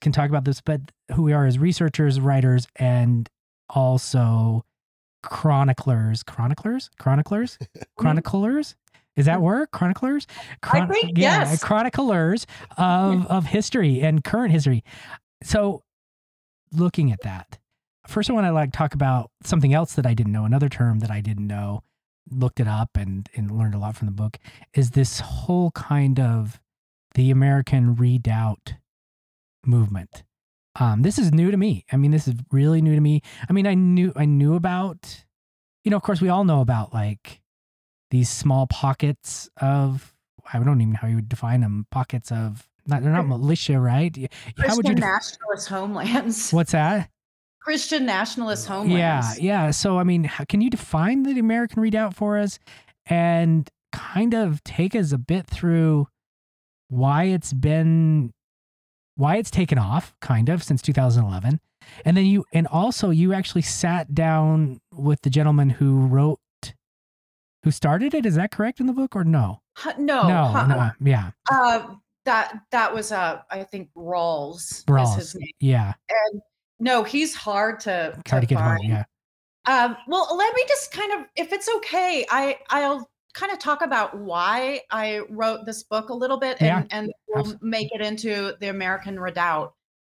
can 0.00 0.12
talk 0.12 0.28
about 0.28 0.44
this, 0.44 0.60
but 0.60 0.80
who 1.14 1.22
we 1.22 1.32
are 1.32 1.46
as 1.46 1.58
researchers, 1.58 2.20
writers, 2.20 2.66
and 2.76 3.28
also 3.68 4.64
chroniclers, 5.22 6.22
chroniclers, 6.22 6.90
chroniclers, 6.98 7.58
chroniclers. 7.96 8.76
Is 9.20 9.26
that 9.26 9.40
word? 9.40 9.70
Chroniclers? 9.70 10.26
Chron- 10.62 10.90
I 10.90 10.94
think 10.94 11.18
yeah, 11.18 11.50
yes. 11.50 11.62
Chroniclers 11.62 12.46
of, 12.76 13.26
of 13.28 13.46
history 13.46 14.00
and 14.00 14.24
current 14.24 14.50
history. 14.50 14.82
So 15.42 15.82
looking 16.72 17.12
at 17.12 17.20
that, 17.22 17.58
first 18.06 18.28
I 18.28 18.32
want 18.32 18.46
to 18.46 18.52
like 18.52 18.72
talk 18.72 18.94
about 18.94 19.30
something 19.44 19.72
else 19.72 19.94
that 19.94 20.06
I 20.06 20.14
didn't 20.14 20.32
know, 20.32 20.44
another 20.44 20.68
term 20.68 20.98
that 21.00 21.10
I 21.10 21.20
didn't 21.20 21.46
know, 21.46 21.82
looked 22.30 22.60
it 22.60 22.68
up 22.68 22.90
and, 22.96 23.28
and 23.36 23.50
learned 23.50 23.74
a 23.74 23.78
lot 23.78 23.96
from 23.96 24.06
the 24.06 24.12
book, 24.12 24.38
is 24.74 24.90
this 24.90 25.20
whole 25.20 25.70
kind 25.72 26.18
of 26.18 26.60
the 27.14 27.30
American 27.30 27.94
redoubt 27.94 28.74
movement. 29.64 30.22
Um, 30.78 31.02
this 31.02 31.18
is 31.18 31.32
new 31.32 31.50
to 31.50 31.56
me. 31.56 31.84
I 31.92 31.96
mean, 31.96 32.12
this 32.12 32.28
is 32.28 32.34
really 32.52 32.80
new 32.80 32.94
to 32.94 33.00
me. 33.00 33.22
I 33.48 33.52
mean, 33.52 33.66
I 33.66 33.74
knew 33.74 34.12
I 34.14 34.24
knew 34.24 34.54
about, 34.54 35.24
you 35.84 35.90
know, 35.90 35.96
of 35.96 36.02
course 36.02 36.20
we 36.20 36.28
all 36.28 36.44
know 36.44 36.60
about 36.60 36.94
like 36.94 37.39
these 38.10 38.28
small 38.28 38.66
pockets 38.66 39.48
of 39.60 40.14
I 40.52 40.58
don't 40.58 40.80
even 40.80 40.92
know 40.92 40.98
how 41.00 41.08
you 41.08 41.16
would 41.16 41.28
define 41.28 41.60
them. 41.60 41.86
Pockets 41.90 42.32
of 42.32 42.68
not 42.86 43.02
they're 43.02 43.12
not 43.12 43.26
militia, 43.26 43.78
right? 43.78 44.12
Christian 44.12 44.64
how 44.68 44.76
would 44.76 44.88
you 44.88 44.94
def- 44.94 45.04
nationalist 45.04 45.68
homelands? 45.68 46.50
What's 46.52 46.72
that? 46.72 47.08
Christian 47.60 48.06
nationalist 48.06 48.66
homelands. 48.66 49.38
Yeah, 49.38 49.66
yeah. 49.66 49.70
So 49.70 49.98
I 49.98 50.04
mean, 50.04 50.24
how, 50.24 50.44
can 50.44 50.60
you 50.60 50.70
define 50.70 51.22
the 51.22 51.38
American 51.38 51.82
Redoubt 51.82 52.14
for 52.14 52.38
us, 52.38 52.58
and 53.06 53.68
kind 53.92 54.34
of 54.34 54.62
take 54.64 54.94
us 54.94 55.12
a 55.12 55.18
bit 55.18 55.46
through 55.46 56.08
why 56.88 57.24
it's 57.24 57.52
been 57.52 58.32
why 59.16 59.36
it's 59.36 59.50
taken 59.50 59.78
off, 59.78 60.14
kind 60.20 60.48
of 60.48 60.62
since 60.62 60.80
2011, 60.82 61.60
and 62.04 62.16
then 62.16 62.24
you 62.24 62.44
and 62.52 62.66
also 62.66 63.10
you 63.10 63.32
actually 63.32 63.62
sat 63.62 64.14
down 64.14 64.80
with 64.92 65.20
the 65.22 65.30
gentleman 65.30 65.70
who 65.70 66.06
wrote 66.06 66.40
who 67.62 67.70
started 67.70 68.14
it. 68.14 68.26
Is 68.26 68.36
that 68.36 68.50
correct 68.50 68.80
in 68.80 68.86
the 68.86 68.92
book 68.92 69.14
or 69.16 69.24
no? 69.24 69.60
No, 69.98 70.28
no, 70.28 70.44
huh. 70.44 70.66
no 70.66 70.90
yeah. 71.00 71.30
Uh, 71.50 71.94
that 72.24 72.60
that 72.70 72.94
was 72.94 73.12
uh, 73.12 73.40
I 73.50 73.64
think 73.64 73.90
Rawles. 73.96 74.84
Rawles, 74.84 75.16
his 75.16 75.34
name. 75.34 75.50
yeah. 75.60 75.94
And 76.08 76.42
no, 76.78 77.02
he's 77.02 77.34
hard 77.34 77.80
to 77.80 78.12
hard 78.14 78.24
to, 78.26 78.40
to 78.40 78.46
get 78.46 78.58
find. 78.58 78.82
Home, 78.82 78.90
yeah. 78.90 79.04
Um, 79.66 79.96
well, 80.08 80.34
let 80.36 80.54
me 80.54 80.64
just 80.66 80.90
kind 80.90 81.12
of, 81.12 81.26
if 81.36 81.52
it's 81.52 81.68
okay, 81.76 82.26
I 82.30 82.58
I'll 82.70 83.08
kind 83.34 83.52
of 83.52 83.58
talk 83.58 83.82
about 83.82 84.18
why 84.18 84.80
I 84.90 85.20
wrote 85.28 85.66
this 85.66 85.82
book 85.82 86.08
a 86.08 86.14
little 86.14 86.38
bit, 86.38 86.56
and 86.60 86.86
yeah, 86.90 86.96
and 86.98 87.12
we'll 87.28 87.40
absolutely. 87.40 87.68
make 87.68 87.94
it 87.94 88.00
into 88.00 88.54
the 88.60 88.68
American 88.68 89.20
Redoubt. 89.20 89.74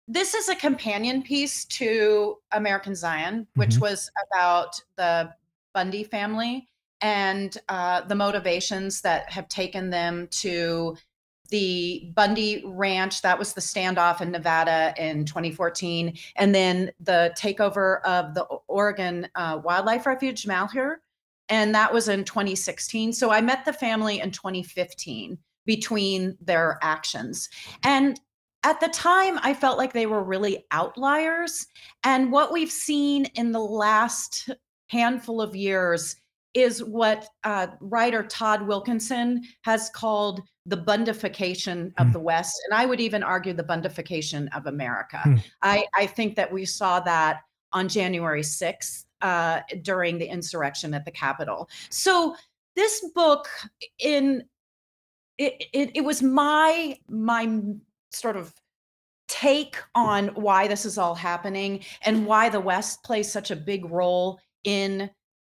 This 0.06 0.35
is 0.35 0.49
a 0.49 0.56
companion 0.56 1.23
piece 1.23 1.64
to 1.66 2.37
American 2.52 2.94
Zion, 2.94 3.47
which 3.54 3.70
mm-hmm. 3.70 3.82
was 3.82 4.11
about 4.30 4.80
the 4.97 5.32
Bundy 5.73 6.04
family 6.04 6.68
and 7.00 7.57
uh, 7.69 8.02
the 8.02 8.14
motivations 8.14 9.00
that 9.02 9.30
have 9.30 9.49
taken 9.49 9.90
them 9.90 10.28
to 10.30 10.97
the 11.50 12.11
Bundy 12.14 12.62
Ranch. 12.64 13.23
That 13.23 13.38
was 13.38 13.52
the 13.52 13.61
standoff 13.61 14.21
in 14.21 14.30
Nevada 14.30 14.95
in 14.97 15.25
2014. 15.25 16.16
And 16.37 16.54
then 16.54 16.92
the 17.00 17.35
takeover 17.37 18.00
of 18.02 18.35
the 18.35 18.45
Oregon 18.69 19.28
uh, 19.35 19.61
Wildlife 19.62 20.07
Refuge, 20.07 20.47
Malheur. 20.47 21.00
And 21.49 21.75
that 21.75 21.92
was 21.92 22.09
in 22.09 22.25
2016. 22.25 23.12
So 23.12 23.30
I 23.30 23.40
met 23.40 23.64
the 23.64 23.73
family 23.73 24.21
in 24.21 24.30
2015 24.30 25.37
between 25.66 26.37
their 26.40 26.78
actions. 26.83 27.49
And 27.83 28.21
at 28.62 28.78
the 28.78 28.88
time, 28.88 29.38
I 29.42 29.54
felt 29.54 29.78
like 29.78 29.92
they 29.92 30.07
were 30.07 30.23
really 30.23 30.64
outliers. 30.71 31.66
And 32.04 32.30
what 32.30 32.52
we've 32.52 32.71
seen 32.71 33.25
in 33.35 33.52
the 33.52 33.61
last 33.61 34.50
handful 34.88 35.40
of 35.40 35.57
years 35.57 36.16
is 36.54 36.83
what 36.83 37.28
uh, 37.45 37.69
writer 37.80 38.23
Todd 38.25 38.66
Wilkinson 38.66 39.42
has 39.62 39.90
called 39.90 40.42
the 40.66 40.76
Bundyfication 40.76 41.92
of 41.99 42.09
Mm. 42.09 42.12
the 42.12 42.21
West. 42.21 42.61
And 42.69 42.78
I 42.78 42.87
would 42.87 43.00
even 43.00 43.23
argue 43.23 43.52
the 43.52 43.64
Bundyfication 43.64 44.49
of 44.57 44.66
America. 44.66 45.21
Hmm. 45.23 45.37
I, 45.62 45.87
I 45.95 46.07
think 46.07 46.37
that 46.37 46.52
we 46.52 46.64
saw 46.64 47.00
that 47.00 47.40
on 47.73 47.88
January 47.88 48.42
6th 48.42 49.04
uh, 49.21 49.61
during 49.83 50.19
the 50.19 50.26
insurrection 50.26 50.92
at 50.95 51.04
the 51.04 51.11
Capitol. 51.12 51.69
So 51.88 52.35
this 52.76 53.04
book 53.14 53.49
in 53.99 54.45
it, 55.38 55.64
it, 55.73 55.90
it 55.95 56.00
was 56.04 56.23
my 56.23 56.99
my 57.09 57.61
sort 58.12 58.37
of 58.37 58.52
take 59.28 59.76
on 59.95 60.28
why 60.28 60.66
this 60.66 60.85
is 60.85 60.99
all 60.99 61.14
happening 61.14 61.80
and 62.02 62.26
why 62.26 62.49
the 62.49 62.61
West 62.61 63.02
plays 63.04 63.30
such 63.30 63.50
a 63.50 63.57
big 63.57 63.88
role 63.90 64.38
in 64.64 65.09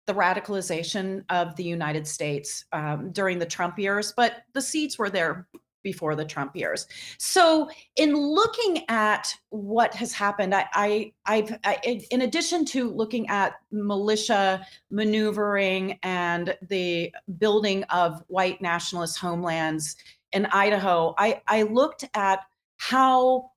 the 0.05 0.13
radicalization 0.13 1.23
of 1.29 1.55
the 1.55 1.63
United 1.63 2.05
States 2.07 2.65
um, 2.73 3.11
during 3.11 3.39
the 3.39 3.45
Trump 3.45 3.79
years, 3.79 4.13
but 4.15 4.43
the 4.53 4.61
seeds 4.61 4.97
were 4.97 5.09
there 5.09 5.47
before 5.83 6.15
the 6.15 6.25
Trump 6.25 6.55
years. 6.55 6.87
So, 7.17 7.69
in 7.97 8.15
looking 8.15 8.83
at 8.89 9.35
what 9.49 9.93
has 9.93 10.13
happened, 10.13 10.55
I, 10.55 10.65
I, 10.73 11.13
I've, 11.25 11.59
I, 11.63 11.77
in- 12.09 12.21
addition 12.21 12.65
to 12.67 12.89
looking 12.89 13.27
at 13.29 13.55
militia 13.71 14.65
maneuvering 14.89 15.99
and 16.03 16.57
the 16.69 17.11
building 17.37 17.83
of 17.85 18.23
white 18.27 18.61
nationalist 18.61 19.19
homelands 19.19 19.97
in 20.31 20.45
Idaho, 20.47 21.13
I, 21.17 21.41
I 21.47 21.63
looked 21.63 22.05
at 22.15 22.39
how 22.77 23.51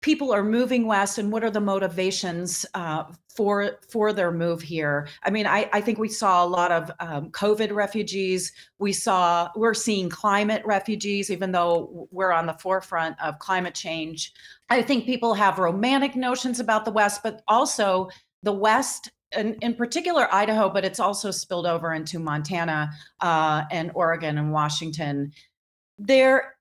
people 0.00 0.32
are 0.32 0.44
moving 0.44 0.86
west 0.86 1.18
and 1.18 1.32
what 1.32 1.42
are 1.42 1.50
the 1.50 1.60
motivations 1.60 2.64
uh, 2.74 3.04
for 3.34 3.78
for 3.90 4.12
their 4.12 4.30
move 4.30 4.60
here? 4.62 5.08
I 5.24 5.30
mean 5.30 5.46
i, 5.46 5.68
I 5.72 5.80
think 5.80 5.98
we 5.98 6.08
saw 6.08 6.44
a 6.44 6.46
lot 6.46 6.70
of 6.70 6.90
um, 7.00 7.30
covid 7.30 7.72
refugees. 7.72 8.52
We 8.78 8.92
saw 8.92 9.50
we're 9.56 9.74
seeing 9.74 10.08
climate 10.08 10.62
refugees 10.64 11.30
even 11.30 11.52
though 11.52 12.08
we're 12.10 12.32
on 12.32 12.46
the 12.46 12.54
forefront 12.54 13.20
of 13.20 13.38
climate 13.38 13.74
change. 13.74 14.32
I 14.70 14.82
think 14.82 15.06
people 15.06 15.34
have 15.34 15.58
romantic 15.58 16.14
notions 16.14 16.60
about 16.60 16.84
the 16.84 16.92
west 16.92 17.22
but 17.22 17.42
also 17.48 18.08
the 18.42 18.52
west 18.52 19.10
and 19.32 19.56
in 19.62 19.74
particular 19.74 20.32
idaho 20.32 20.68
but 20.68 20.84
it's 20.84 21.00
also 21.00 21.30
spilled 21.30 21.66
over 21.66 21.92
into 21.92 22.18
montana 22.18 22.90
uh, 23.20 23.64
and 23.70 23.90
oregon 23.94 24.38
and 24.38 24.52
washington. 24.52 25.32
There 25.98 26.54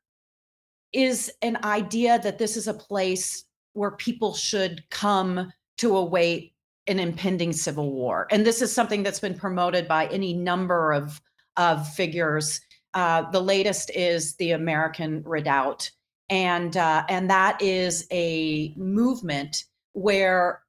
is 0.94 1.32
an 1.42 1.58
idea 1.64 2.20
that 2.20 2.38
this 2.38 2.58
is 2.58 2.68
a 2.68 2.74
place 2.74 3.46
where 3.74 3.92
people 3.92 4.34
should 4.34 4.84
come 4.90 5.52
to 5.78 5.96
await 5.96 6.54
an 6.88 7.00
impending 7.00 7.54
civil 7.54 7.92
war. 7.92 8.28
And 8.32 8.46
this 8.46 8.62
is 8.62 8.74
something 8.74 9.04
that's 9.04 9.20
been 9.20 9.38
promoted 9.38 9.88
by 9.88 10.08
any 10.08 10.34
number 10.34 10.94
of, 10.94 11.22
of 11.58 11.88
figures. 11.94 12.62
Uh, 12.94 13.30
the 13.32 13.42
latest 13.42 13.92
is 13.94 14.36
the 14.36 14.52
American 14.52 15.22
Redoubt. 15.24 15.92
And, 16.30 16.76
uh, 16.76 17.04
and 17.10 17.30
that 17.30 17.62
is 17.62 18.08
a 18.12 18.74
movement 18.76 19.66
where 19.94 20.62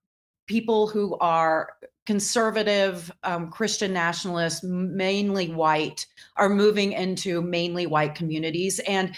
people 0.47 0.89
who 0.89 1.17
are 1.19 1.75
conservative 2.07 3.13
um, 3.23 3.51
Christian 3.51 3.93
nationalists, 3.93 4.63
mainly 4.65 5.51
white, 5.51 6.07
are 6.37 6.49
moving 6.49 6.93
into 6.93 7.43
mainly 7.43 7.87
white 7.87 8.15
communities. 8.15 8.79
And 8.81 9.15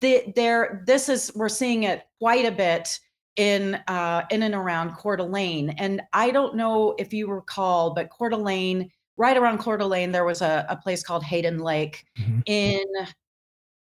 the, 0.00 0.32
there 0.34 0.82
this 0.86 1.08
is 1.08 1.32
we're 1.34 1.48
seeing 1.48 1.84
it 1.84 2.06
quite 2.18 2.46
a 2.46 2.52
bit 2.52 2.98
in 3.36 3.74
uh, 3.86 4.22
in 4.30 4.42
and 4.42 4.54
around 4.54 4.94
Coeur 4.96 5.16
d'Alene. 5.16 5.70
And 5.78 6.02
I 6.12 6.30
don't 6.30 6.56
know 6.56 6.94
if 6.98 7.12
you 7.12 7.28
recall, 7.28 7.94
but 7.94 8.10
Coeur 8.10 8.30
d'Alene, 8.30 8.90
right 9.16 9.36
around 9.36 9.58
Coeur 9.58 9.76
d'Alene, 9.78 10.12
there 10.12 10.24
was 10.24 10.42
a, 10.42 10.66
a 10.68 10.76
place 10.76 11.02
called 11.02 11.24
Hayden 11.24 11.58
Lake 11.58 12.04
Mhm. 12.18 12.42
in 12.46 12.84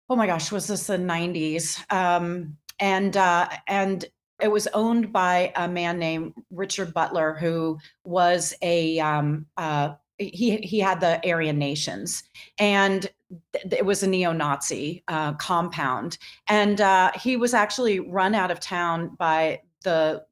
oh 0.08 0.16
my 0.16 0.26
gosh, 0.26 0.50
was 0.50 0.66
this 0.66 0.88
the 0.88 0.96
90s? 0.98 1.78
Um, 1.92 2.56
and 2.80 3.16
uh, 3.16 3.48
and 3.68 4.04
it 4.40 4.50
was 4.50 4.66
owned 4.68 5.12
by 5.12 5.52
a 5.54 5.68
man 5.68 5.98
named 5.98 6.32
Richard 6.50 6.92
Butler, 6.92 7.34
who 7.34 7.78
was 8.04 8.54
a 8.62 8.98
um, 9.00 9.46
uh, 9.56 9.94
he 10.18 10.56
he 10.58 10.80
had 10.80 11.00
the 11.00 11.20
Aryan 11.30 11.58
Nations, 11.58 12.24
and 12.58 13.08
it 13.52 13.84
was 13.84 14.02
a 14.02 14.08
neo-Nazi 14.08 15.02
uh, 15.08 15.34
compound, 15.34 16.18
and 16.48 16.80
uh, 16.80 17.12
he 17.14 17.36
was 17.36 17.54
actually 17.54 18.00
run 18.00 18.34
out 18.34 18.50
of 18.50 18.60
town 18.60 19.16
by 19.18 19.60
the 19.84 20.24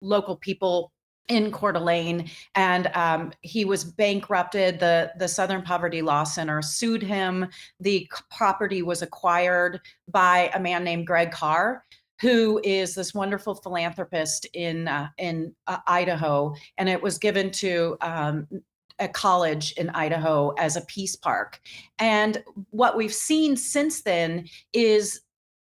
local 0.00 0.36
people 0.36 0.92
in 1.28 1.50
Coeur 1.50 1.72
d'Alene, 1.72 2.28
and 2.54 2.88
um, 2.94 3.32
he 3.40 3.64
was 3.64 3.84
bankrupted. 3.84 4.78
the 4.80 5.12
The 5.18 5.28
Southern 5.28 5.62
Poverty 5.62 6.02
Law 6.02 6.24
Center 6.24 6.60
sued 6.62 7.02
him. 7.02 7.48
The 7.80 8.10
property 8.30 8.82
was 8.82 9.02
acquired 9.02 9.80
by 10.10 10.50
a 10.54 10.60
man 10.60 10.84
named 10.84 11.06
Greg 11.06 11.30
Carr, 11.30 11.84
who 12.20 12.60
is 12.64 12.94
this 12.94 13.14
wonderful 13.14 13.54
philanthropist 13.54 14.46
in 14.52 14.88
uh, 14.88 15.08
in 15.18 15.54
uh, 15.66 15.78
Idaho, 15.86 16.54
and 16.76 16.88
it 16.88 17.02
was 17.02 17.18
given 17.18 17.50
to 17.52 17.96
um, 18.00 18.46
a 19.02 19.08
college 19.08 19.72
in 19.72 19.90
Idaho 19.90 20.50
as 20.58 20.76
a 20.76 20.82
peace 20.82 21.16
park. 21.16 21.60
And 21.98 22.42
what 22.70 22.96
we've 22.96 23.12
seen 23.12 23.56
since 23.56 24.02
then 24.02 24.48
is 24.72 25.20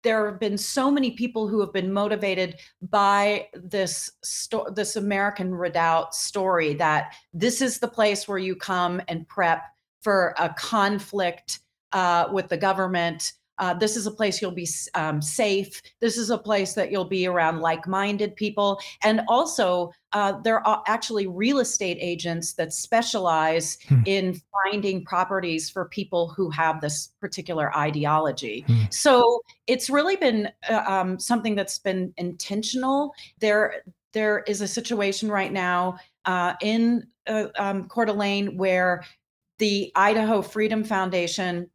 there 0.04 0.30
have 0.30 0.40
been 0.40 0.58
so 0.58 0.90
many 0.90 1.12
people 1.12 1.48
who 1.48 1.60
have 1.60 1.74
been 1.74 1.92
motivated 1.92 2.56
by 2.82 3.48
this 3.54 4.10
sto- 4.24 4.70
this 4.70 4.96
American 4.96 5.54
Redoubt 5.54 6.16
story 6.16 6.74
that 6.76 7.14
this 7.34 7.62
is 7.62 7.80
the 7.80 7.88
place 7.88 8.28
where 8.28 8.38
you 8.38 8.56
come 8.56 9.02
and 9.08 9.28
prep 9.28 9.64
for 10.02 10.34
a 10.40 10.50
conflict 10.54 11.60
uh, 11.92 12.28
with 12.32 12.48
the 12.48 12.58
government. 12.58 13.34
Uh, 13.60 13.74
this 13.74 13.96
is 13.96 14.06
a 14.06 14.12
place 14.12 14.42
you'll 14.42 14.52
be 14.52 14.68
um, 14.94 15.22
safe. 15.22 15.82
This 16.00 16.18
is 16.18 16.30
a 16.30 16.38
place 16.38 16.74
that 16.74 16.92
you'll 16.92 17.06
be 17.06 17.28
around 17.28 17.60
like-minded 17.60 18.36
people, 18.36 18.80
and 19.04 19.22
also 19.28 19.92
uh, 20.14 20.40
there 20.44 20.66
are 20.66 20.82
actually 20.88 21.28
real 21.28 21.60
estate 21.60 21.98
agents 22.00 22.54
that 22.54 22.74
specialize 22.74 23.78
Hmm. 23.88 24.02
in 24.06 24.42
finding 24.52 25.06
properties 25.06 25.70
for 25.70 25.86
people 25.86 26.30
who 26.30 26.50
have 26.50 26.82
this 26.82 27.14
particular 27.20 27.76
ideology. 27.78 28.64
Hmm. 28.68 28.84
So 28.90 29.42
it's 29.68 29.90
really 29.90 30.16
been 30.16 30.50
uh, 30.70 30.84
um, 30.88 31.20
something 31.20 31.56
that's 31.56 31.80
been 31.80 32.14
intentional. 32.18 33.14
There, 33.40 33.84
there 34.14 34.40
is 34.48 34.62
a 34.62 34.68
situation 34.68 35.30
right 35.30 35.54
now 35.54 35.98
uh, 36.26 36.54
in 36.62 37.08
uh, 37.28 37.48
um, 37.58 37.88
Coeur 37.88 38.06
d'Alene 38.06 38.58
where 38.58 39.04
the 39.60 39.92
Idaho 39.96 40.42
Freedom 40.42 40.84
Foundation 40.84 41.70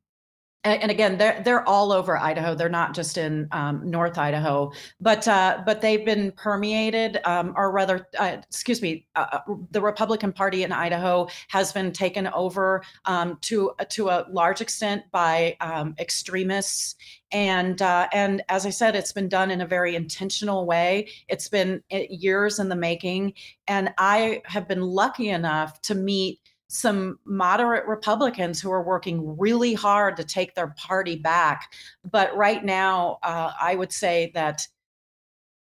and, 0.65 0.91
again 0.91 1.19
they're 1.19 1.41
they're 1.45 1.69
all 1.69 1.93
over 1.93 2.17
idaho. 2.17 2.55
They're 2.55 2.69
not 2.69 2.95
just 2.95 3.19
in 3.19 3.49
um, 3.53 3.89
north 3.89 4.19
idaho. 4.19 4.73
But 5.01 5.27
uh, 5.27 5.63
but 5.65 5.81
they've 5.81 6.05
been 6.05 6.33
permeated 6.33 7.19
um, 7.25 7.55
or 7.57 7.73
rather 7.73 8.09
uh, 8.19 8.37
excuse 8.49 8.81
me 8.81 9.07
uh, 9.17 9.27
uh, 9.33 9.55
the 9.71 9.81
republican 9.81 10.33
party 10.33 10.63
in 10.63 10.73
idaho 10.73 11.29
has 11.49 11.73
been 11.73 11.93
taken 11.93 12.29
over 12.29 12.83
um, 13.07 13.39
to 13.43 13.73
to 13.91 14.09
a 14.09 14.27
large 14.31 14.61
extent 14.61 15.03
by 15.11 15.57
um, 15.61 15.95
extremists. 15.99 16.95
And 17.33 17.81
uh, 17.81 18.09
and 18.13 18.43
as 18.49 18.67
i 18.67 18.71
said 18.71 18.95
it's 18.95 19.13
been 19.13 19.29
done 19.29 19.51
in 19.51 19.61
a 19.61 19.67
very 19.67 19.97
intentional 19.97 20.67
way. 20.67 21.09
It's 21.29 21.49
been 21.49 21.83
uh, 21.93 22.01
years 22.09 22.59
in 22.59 22.69
the 22.69 22.77
making. 22.77 23.35
And 23.67 23.93
i 23.99 24.43
have 24.45 24.69
been 24.69 24.83
lucky 24.83 25.31
enough 25.31 25.81
to 25.83 25.95
meet 25.95 26.41
some 26.73 27.19
moderate 27.27 27.87
Republicans 27.87 28.59
who 28.59 28.73
are 28.73 28.83
working 28.83 29.37
really 29.39 29.75
hard 29.75 30.17
to 30.17 30.25
take 30.25 30.55
their 30.55 30.69
party 30.69 31.17
back. 31.17 31.71
But 32.11 32.35
right 32.35 32.65
now, 32.65 33.19
uh, 33.23 33.53
I 33.61 33.75
would 33.75 33.93
say 33.93 34.33
that 34.35 34.67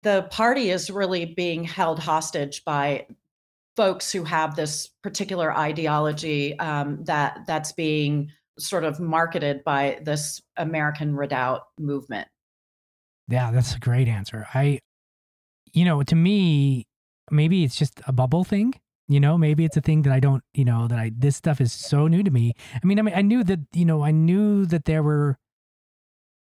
the 0.02 0.28
party 0.30 0.70
is 0.70 0.90
really 0.90 1.24
being 1.24 1.64
held 1.64 1.98
hostage 1.98 2.62
by 2.62 3.06
folks 3.74 4.12
who 4.12 4.22
have 4.24 4.54
this 4.54 4.90
particular 5.02 5.56
ideology 5.56 6.58
um, 6.58 7.02
that 7.04 7.40
that's 7.46 7.72
being 7.72 8.30
sort 8.58 8.84
of 8.84 9.00
marketed 9.00 9.64
by 9.64 10.00
this 10.02 10.42
American 10.58 11.16
Redoubt 11.16 11.62
movement. 11.78 12.28
Yeah, 13.28 13.50
that's 13.50 13.74
a 13.74 13.78
great 13.78 14.08
answer. 14.08 14.46
I, 14.52 14.80
you 15.72 15.86
know, 15.86 16.02
to 16.02 16.14
me, 16.14 16.86
maybe 17.30 17.64
it's 17.64 17.76
just 17.76 17.98
a 18.06 18.12
bubble 18.12 18.44
thing. 18.44 18.74
You 19.08 19.20
know, 19.20 19.38
maybe 19.38 19.64
it's 19.64 19.76
a 19.76 19.80
thing 19.80 20.02
that 20.02 20.12
I 20.12 20.20
don't, 20.20 20.44
you 20.52 20.64
know, 20.64 20.86
that 20.86 20.98
I 20.98 21.10
this 21.16 21.36
stuff 21.36 21.60
is 21.60 21.72
so 21.72 22.08
new 22.08 22.22
to 22.22 22.30
me. 22.30 22.54
I 22.74 22.86
mean, 22.86 22.98
I 22.98 23.02
mean, 23.02 23.14
I 23.14 23.22
knew 23.22 23.42
that, 23.44 23.60
you 23.72 23.86
know, 23.86 24.02
I 24.04 24.10
knew 24.10 24.66
that 24.66 24.84
there 24.84 25.02
were 25.02 25.38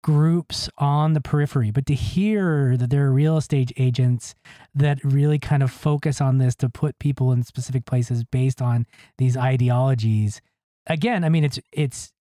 groups 0.02 0.68
on 0.78 1.12
the 1.12 1.20
periphery, 1.20 1.70
but 1.70 1.86
to 1.86 1.94
hear 1.94 2.76
that 2.76 2.90
there 2.90 3.06
are 3.06 3.12
real 3.12 3.36
estate 3.36 3.72
agents 3.76 4.34
that 4.74 5.02
really 5.04 5.38
kind 5.38 5.62
of 5.62 5.70
focus 5.70 6.20
on 6.20 6.38
this 6.38 6.54
to 6.56 6.68
put 6.68 6.98
people 6.98 7.32
in 7.32 7.42
specific 7.42 7.84
places 7.84 8.24
based 8.24 8.60
on 8.62 8.86
these 9.18 9.36
ideologies. 9.36 10.40
Again, 10.86 11.24
I 11.24 11.28
mean, 11.28 11.44
it's 11.44 11.60
it's 11.72 12.12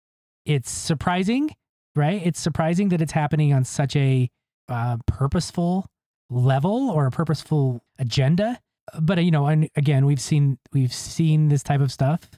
it's 0.45 0.69
surprising, 0.69 1.51
right? 1.95 2.21
It's 2.23 2.39
surprising 2.39 2.89
that 2.89 3.01
it's 3.01 3.11
happening 3.11 3.53
on 3.53 3.63
such 3.63 3.95
a 3.95 4.29
uh, 4.69 4.97
purposeful 5.07 5.87
level 6.29 6.89
or 6.89 7.07
a 7.07 7.11
purposeful 7.11 7.81
agenda 7.97 8.59
but 8.99 9.23
you 9.23 9.31
know, 9.31 9.47
and 9.47 9.69
again, 9.75 10.05
we've 10.05 10.21
seen 10.21 10.57
we've 10.73 10.93
seen 10.93 11.49
this 11.49 11.63
type 11.63 11.81
of 11.81 11.91
stuff, 11.91 12.29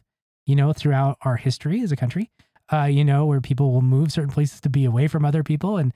you 0.46 0.56
know, 0.56 0.74
throughout 0.74 1.18
our 1.22 1.36
history 1.36 1.82
as 1.82 1.92
a 1.92 1.96
country. 1.96 2.30
Uh, 2.72 2.84
you 2.84 3.04
know, 3.04 3.26
where 3.26 3.42
people 3.42 3.72
will 3.72 3.82
move 3.82 4.12
certain 4.12 4.30
places 4.30 4.62
to 4.62 4.70
be 4.70 4.86
away 4.86 5.08
from 5.08 5.26
other 5.26 5.42
people, 5.42 5.78
and 5.78 5.92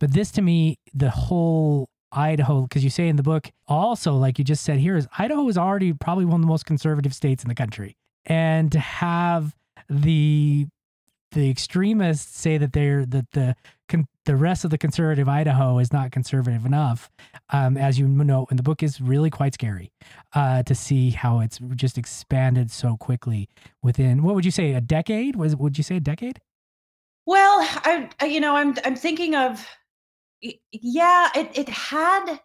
but 0.00 0.12
this 0.12 0.32
to 0.32 0.42
me, 0.42 0.78
the 0.92 1.10
whole 1.10 1.88
Idaho, 2.12 2.62
because 2.62 2.82
you 2.82 2.90
say 2.90 3.08
in 3.08 3.16
the 3.16 3.22
book 3.22 3.50
also, 3.68 4.14
like 4.14 4.38
you 4.38 4.44
just 4.44 4.64
said 4.64 4.78
here, 4.78 4.96
is 4.96 5.06
Idaho 5.18 5.48
is 5.48 5.58
already 5.58 5.92
probably 5.92 6.24
one 6.24 6.36
of 6.36 6.40
the 6.40 6.46
most 6.46 6.66
conservative 6.66 7.14
states 7.14 7.44
in 7.44 7.48
the 7.48 7.54
country, 7.54 7.96
and 8.24 8.72
to 8.72 8.80
have 8.80 9.54
the 9.88 10.66
the 11.32 11.50
extremists 11.50 12.38
say 12.38 12.58
that 12.58 12.72
they're 12.72 13.04
that 13.06 13.30
the 13.32 13.54
con, 13.88 14.06
the 14.26 14.36
rest 14.36 14.64
of 14.64 14.70
the 14.70 14.78
conservative 14.78 15.28
Idaho 15.28 15.78
is 15.78 15.92
not 15.92 16.12
conservative 16.12 16.66
enough, 16.66 17.10
um, 17.50 17.76
as 17.76 17.98
you 17.98 18.06
know, 18.06 18.46
in 18.50 18.56
the 18.56 18.62
book 18.62 18.82
is 18.82 19.00
really 19.00 19.30
quite 19.30 19.54
scary 19.54 19.92
uh, 20.34 20.62
to 20.64 20.74
see 20.74 21.10
how 21.10 21.40
it's 21.40 21.58
just 21.74 21.96
expanded 21.96 22.70
so 22.70 22.96
quickly 22.96 23.48
within 23.82 24.22
what 24.22 24.34
would 24.34 24.44
you 24.44 24.50
say 24.50 24.74
a 24.74 24.80
decade? 24.80 25.36
Was 25.36 25.56
would 25.56 25.78
you 25.78 25.84
say 25.84 25.96
a 25.96 26.00
decade? 26.00 26.40
Well, 27.24 27.58
I, 27.60 28.10
I 28.20 28.26
you 28.26 28.40
know 28.40 28.56
I'm 28.56 28.74
I'm 28.84 28.96
thinking 28.96 29.34
of 29.34 29.66
yeah 30.42 31.30
it 31.34 31.56
it 31.56 31.68
had 31.68 32.40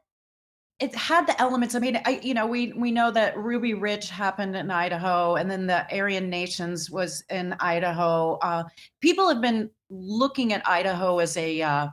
it 0.80 0.96
had 0.96 1.28
the 1.28 1.40
elements. 1.40 1.76
I 1.76 1.80
mean, 1.80 2.02
I 2.06 2.20
you 2.24 2.34
know 2.34 2.48
we 2.48 2.74
we 2.74 2.92
know 2.92 3.12
that 3.12 3.38
Ruby 3.38 3.74
Ridge 3.74 4.10
happened 4.10 4.56
in 4.56 4.72
Idaho, 4.72 5.36
and 5.36 5.50
then 5.50 5.68
the 5.68 5.86
Aryan 5.96 6.30
Nations 6.30 6.90
was 6.90 7.24
in 7.30 7.54
Idaho. 7.60 8.38
Uh, 8.42 8.64
people 9.00 9.30
have 9.30 9.42
been 9.42 9.70
looking 9.92 10.54
at 10.54 10.68
Idaho 10.68 11.20
as 11.20 11.38
a 11.38 11.62
uh, 11.62 11.88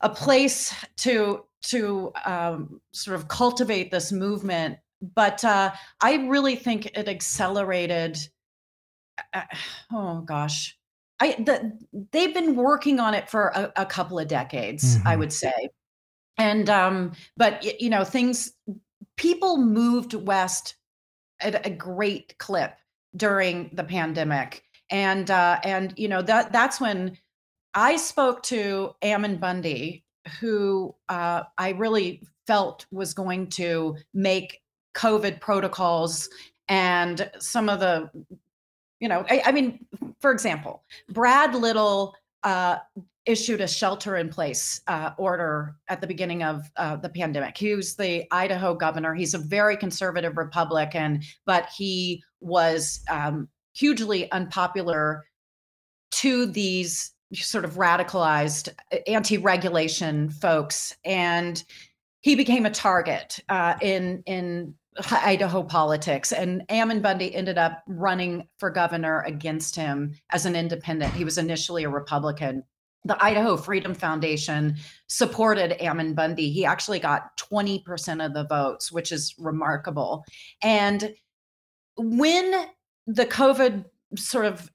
a 0.00 0.10
place 0.10 0.74
to 0.98 1.44
to 1.62 2.12
um, 2.24 2.80
sort 2.92 3.16
of 3.16 3.28
cultivate 3.28 3.90
this 3.90 4.12
movement, 4.12 4.78
but 5.14 5.42
uh, 5.44 5.72
I 6.00 6.26
really 6.26 6.56
think 6.56 6.86
it 6.86 7.08
accelerated. 7.08 8.18
Uh, 9.32 9.42
oh 9.92 10.20
gosh, 10.20 10.76
I 11.20 11.36
the, 11.38 11.78
they've 12.12 12.34
been 12.34 12.56
working 12.56 13.00
on 13.00 13.14
it 13.14 13.30
for 13.30 13.48
a, 13.54 13.72
a 13.76 13.86
couple 13.86 14.18
of 14.18 14.28
decades, 14.28 14.98
mm-hmm. 14.98 15.08
I 15.08 15.16
would 15.16 15.32
say 15.32 15.70
and 16.38 16.68
um 16.68 17.12
but 17.36 17.80
you 17.80 17.90
know 17.90 18.04
things 18.04 18.52
people 19.16 19.56
moved 19.56 20.14
west 20.14 20.76
at 21.40 21.66
a 21.66 21.70
great 21.70 22.36
clip 22.38 22.76
during 23.16 23.70
the 23.72 23.84
pandemic 23.84 24.62
and 24.90 25.30
uh 25.30 25.58
and 25.64 25.94
you 25.96 26.08
know 26.08 26.22
that 26.22 26.52
that's 26.52 26.80
when 26.80 27.16
i 27.74 27.96
spoke 27.96 28.42
to 28.42 28.94
ammon 29.02 29.36
bundy 29.36 30.04
who 30.40 30.94
uh 31.08 31.42
i 31.58 31.70
really 31.70 32.22
felt 32.46 32.86
was 32.90 33.14
going 33.14 33.48
to 33.48 33.96
make 34.14 34.60
covid 34.94 35.40
protocols 35.40 36.28
and 36.68 37.30
some 37.38 37.68
of 37.68 37.80
the 37.80 38.10
you 39.00 39.08
know 39.08 39.24
i, 39.28 39.42
I 39.46 39.52
mean 39.52 39.84
for 40.20 40.30
example 40.32 40.84
brad 41.08 41.54
little 41.54 42.14
uh, 42.44 42.78
issued 43.26 43.60
a 43.60 43.66
shelter 43.66 44.16
in 44.16 44.28
place 44.28 44.80
uh, 44.86 45.10
order 45.18 45.74
at 45.88 46.00
the 46.00 46.06
beginning 46.06 46.44
of 46.44 46.70
uh, 46.76 46.96
the 46.96 47.08
pandemic. 47.08 47.58
He 47.58 47.74
was 47.74 47.96
the 47.96 48.24
Idaho 48.30 48.72
governor. 48.72 49.14
He's 49.14 49.34
a 49.34 49.38
very 49.38 49.76
conservative 49.76 50.36
Republican, 50.36 51.22
but 51.44 51.68
he 51.76 52.22
was 52.40 53.02
um, 53.10 53.48
hugely 53.76 54.30
unpopular 54.32 55.24
to 56.12 56.46
these 56.46 57.12
sort 57.34 57.64
of 57.64 57.74
radicalized 57.74 58.68
uh, 58.92 58.96
anti-regulation 59.06 60.30
folks, 60.30 60.96
and 61.04 61.64
he 62.20 62.34
became 62.34 62.66
a 62.66 62.70
target 62.70 63.38
uh, 63.48 63.74
in 63.82 64.22
in 64.26 64.74
Idaho 65.10 65.62
politics. 65.62 66.32
And 66.32 66.62
Ammon 66.70 67.02
Bundy 67.02 67.34
ended 67.34 67.58
up 67.58 67.82
running 67.86 68.48
for 68.58 68.70
governor 68.70 69.22
against 69.22 69.76
him 69.76 70.14
as 70.30 70.46
an 70.46 70.56
independent. 70.56 71.12
He 71.12 71.24
was 71.24 71.38
initially 71.38 71.84
a 71.84 71.90
Republican 71.90 72.62
the 73.06 73.24
Idaho 73.24 73.56
Freedom 73.56 73.94
Foundation 73.94 74.76
supported 75.06 75.80
Ammon 75.82 76.14
Bundy. 76.14 76.50
He 76.50 76.64
actually 76.64 76.98
got 76.98 77.36
20% 77.38 78.24
of 78.24 78.34
the 78.34 78.44
votes, 78.44 78.90
which 78.90 79.12
is 79.12 79.34
remarkable. 79.38 80.24
And 80.62 81.14
when 81.96 82.66
the 83.06 83.26
COVID 83.26 83.84
sort 84.16 84.46
of 84.46 84.70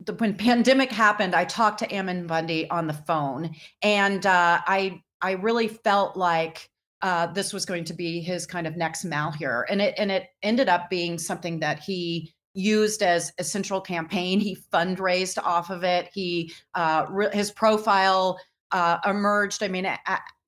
the, 0.00 0.14
when 0.14 0.34
pandemic 0.34 0.90
happened, 0.92 1.34
I 1.34 1.44
talked 1.44 1.78
to 1.78 1.94
Ammon 1.94 2.26
Bundy 2.26 2.68
on 2.70 2.86
the 2.86 2.92
phone, 2.92 3.54
and 3.82 4.24
uh, 4.26 4.60
I 4.66 5.02
I 5.22 5.32
really 5.32 5.68
felt 5.68 6.16
like 6.16 6.70
uh, 7.02 7.26
this 7.28 7.52
was 7.52 7.64
going 7.64 7.84
to 7.84 7.94
be 7.94 8.20
his 8.20 8.46
kind 8.46 8.66
of 8.66 8.76
next 8.76 9.04
Malheur, 9.04 9.66
and 9.70 9.80
it 9.80 9.94
and 9.98 10.10
it 10.10 10.28
ended 10.42 10.68
up 10.68 10.90
being 10.90 11.18
something 11.18 11.60
that 11.60 11.80
he 11.80 12.32
used 12.54 13.02
as 13.02 13.32
a 13.38 13.44
central 13.44 13.80
campaign. 13.80 14.40
He 14.40 14.56
fundraised 14.72 15.38
off 15.42 15.70
of 15.70 15.84
it. 15.84 16.10
He 16.12 16.52
uh, 16.74 17.06
re- 17.08 17.30
his 17.32 17.50
profile 17.50 18.38
uh, 18.72 18.98
emerged. 19.06 19.62
I 19.62 19.68
mean, 19.68 19.86
a- 19.86 19.98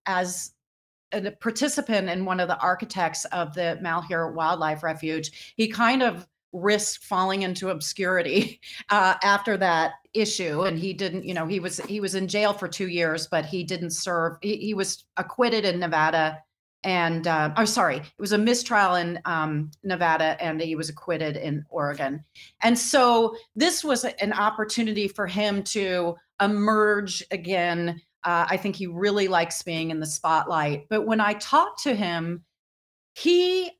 as 0.06 0.52
a 1.12 1.30
participant 1.30 2.08
and 2.08 2.26
one 2.26 2.40
of 2.40 2.48
the 2.48 2.58
architects 2.58 3.24
of 3.26 3.54
the 3.54 3.78
Malheur 3.82 4.32
Wildlife 4.32 4.82
Refuge, 4.82 5.54
he 5.56 5.68
kind 5.68 6.02
of 6.02 6.26
risked 6.52 7.04
falling 7.04 7.42
into 7.42 7.70
obscurity 7.70 8.60
uh, 8.90 9.14
after 9.22 9.56
that 9.56 9.92
issue. 10.14 10.62
And 10.62 10.78
he 10.78 10.92
didn't 10.92 11.24
you 11.24 11.34
know 11.34 11.46
he 11.46 11.60
was 11.60 11.78
he 11.80 12.00
was 12.00 12.14
in 12.14 12.28
jail 12.28 12.52
for 12.52 12.68
two 12.68 12.88
years 12.88 13.26
but 13.26 13.46
he 13.46 13.64
didn't 13.64 13.90
serve 13.90 14.36
he, 14.42 14.56
he 14.56 14.74
was 14.74 15.04
acquitted 15.16 15.64
in 15.64 15.80
nevada 15.80 16.38
and 16.84 17.26
uh, 17.26 17.52
oh 17.56 17.64
sorry 17.64 17.96
it 17.96 18.12
was 18.18 18.32
a 18.32 18.38
mistrial 18.38 18.96
in 18.96 19.20
um, 19.24 19.70
nevada 19.82 20.36
and 20.42 20.60
he 20.60 20.74
was 20.74 20.88
acquitted 20.88 21.36
in 21.36 21.64
oregon. 21.70 22.24
And 22.62 22.78
so 22.78 23.36
this 23.56 23.82
was 23.82 24.04
an 24.04 24.32
opportunity 24.32 25.08
for 25.08 25.26
him 25.26 25.62
to 25.64 26.16
emerge 26.40 27.22
again. 27.30 28.00
Uh, 28.24 28.46
i 28.48 28.56
think 28.56 28.76
he 28.76 28.86
really 28.86 29.28
likes 29.28 29.62
being 29.62 29.90
in 29.90 30.00
the 30.00 30.06
spotlight. 30.06 30.86
But 30.88 31.06
when 31.06 31.20
i 31.20 31.34
talked 31.34 31.82
to 31.84 31.94
him 31.94 32.44
he 33.14 33.70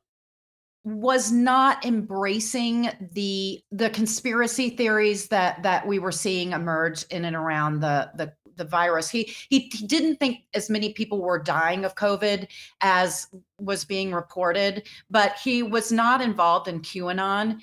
was 0.84 1.30
not 1.30 1.84
embracing 1.84 2.90
the 3.12 3.62
the 3.70 3.90
conspiracy 3.90 4.70
theories 4.70 5.28
that 5.28 5.62
that 5.62 5.86
we 5.86 5.98
were 5.98 6.12
seeing 6.12 6.52
emerge 6.52 7.04
in 7.10 7.24
and 7.24 7.36
around 7.36 7.80
the 7.80 8.10
the 8.16 8.32
the 8.56 8.64
virus. 8.64 9.08
He, 9.08 9.34
he 9.48 9.70
he 9.72 9.86
didn't 9.86 10.16
think 10.16 10.40
as 10.54 10.68
many 10.68 10.92
people 10.92 11.20
were 11.20 11.38
dying 11.38 11.84
of 11.84 11.94
COVID 11.94 12.48
as 12.80 13.28
was 13.58 13.84
being 13.84 14.12
reported, 14.12 14.88
but 15.10 15.36
he 15.42 15.62
was 15.62 15.92
not 15.92 16.20
involved 16.20 16.68
in 16.68 16.80
QAnon. 16.80 17.60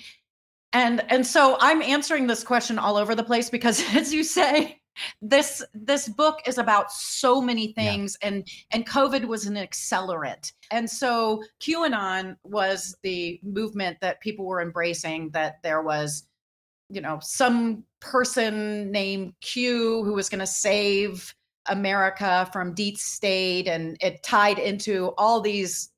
And 0.72 1.04
and 1.10 1.26
so 1.26 1.56
I'm 1.60 1.82
answering 1.82 2.26
this 2.26 2.44
question 2.44 2.78
all 2.78 2.96
over 2.96 3.14
the 3.14 3.24
place 3.24 3.50
because 3.50 3.82
as 3.94 4.12
you 4.12 4.24
say, 4.24 4.79
this 5.22 5.62
this 5.74 6.08
book 6.08 6.40
is 6.46 6.58
about 6.58 6.92
so 6.92 7.40
many 7.40 7.72
things 7.72 8.16
yeah. 8.20 8.28
and 8.28 8.48
and 8.72 8.86
covid 8.86 9.24
was 9.24 9.46
an 9.46 9.54
accelerant 9.54 10.52
and 10.70 10.88
so 10.88 11.42
qanon 11.60 12.36
was 12.44 12.96
the 13.02 13.40
movement 13.42 13.96
that 14.00 14.20
people 14.20 14.46
were 14.46 14.60
embracing 14.60 15.30
that 15.30 15.62
there 15.62 15.82
was 15.82 16.26
you 16.90 17.00
know 17.00 17.18
some 17.22 17.84
person 18.00 18.90
named 18.90 19.32
Q 19.40 20.02
who 20.04 20.12
was 20.12 20.28
going 20.28 20.40
to 20.40 20.46
save 20.46 21.34
America 21.66 22.48
from 22.52 22.74
deep 22.74 22.98
state, 22.98 23.68
and 23.68 23.96
it 24.00 24.22
tied 24.22 24.58
into 24.58 25.12
all 25.16 25.40
these 25.40 25.90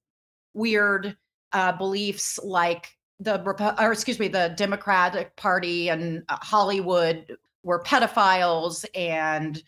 weird 0.55 1.17
uh, 1.53 1.73
beliefs 1.73 2.39
like 2.43 2.97
the 3.21 3.41
or 3.81 3.93
excuse 3.93 4.19
me 4.19 4.29
the 4.29 4.53
Democratic 4.57 5.35
Party 5.37 5.89
and 5.89 6.23
uh, 6.29 6.37
Hollywood 6.41 7.37
were 7.63 7.83
pedophiles, 7.83 8.85
and 8.95 9.63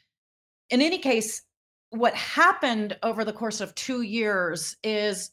in 0.70 0.82
any 0.82 0.98
case, 0.98 1.42
what 1.90 2.14
happened 2.14 2.96
over 3.02 3.24
the 3.24 3.32
course 3.32 3.60
of 3.60 3.74
two 3.74 4.02
years 4.02 4.76
is 4.82 5.30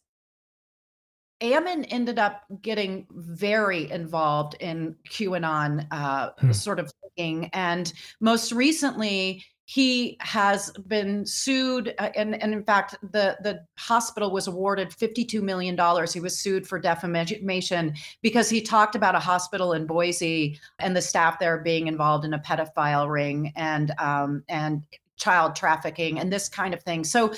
Ammon 1.41 1.85
ended 1.85 2.19
up 2.19 2.43
getting 2.61 3.07
very 3.11 3.89
involved 3.89 4.55
in 4.59 4.95
QAnon 5.09 5.87
uh, 5.91 6.29
hmm. 6.37 6.51
sort 6.51 6.79
of 6.79 6.91
thinking. 7.01 7.49
And 7.53 7.91
most 8.19 8.51
recently, 8.51 9.43
he 9.71 10.17
has 10.19 10.69
been 10.85 11.25
sued. 11.25 11.95
Uh, 11.97 12.09
and, 12.17 12.35
and 12.43 12.53
in 12.53 12.61
fact, 12.61 12.97
the, 13.13 13.37
the 13.41 13.65
hospital 13.77 14.29
was 14.29 14.47
awarded 14.47 14.89
$52 14.89 15.41
million. 15.41 15.77
He 16.11 16.19
was 16.19 16.37
sued 16.37 16.67
for 16.67 16.77
defamation 16.77 17.93
because 18.21 18.49
he 18.49 18.61
talked 18.61 18.95
about 18.95 19.15
a 19.15 19.19
hospital 19.19 19.71
in 19.71 19.85
Boise 19.85 20.59
and 20.79 20.93
the 20.93 21.01
staff 21.01 21.39
there 21.39 21.59
being 21.59 21.87
involved 21.87 22.25
in 22.25 22.33
a 22.33 22.39
pedophile 22.39 23.09
ring 23.09 23.53
and, 23.55 23.93
um, 23.97 24.43
and 24.49 24.83
child 25.15 25.55
trafficking 25.55 26.19
and 26.19 26.33
this 26.33 26.49
kind 26.49 26.73
of 26.73 26.83
thing. 26.83 27.05
So 27.05 27.33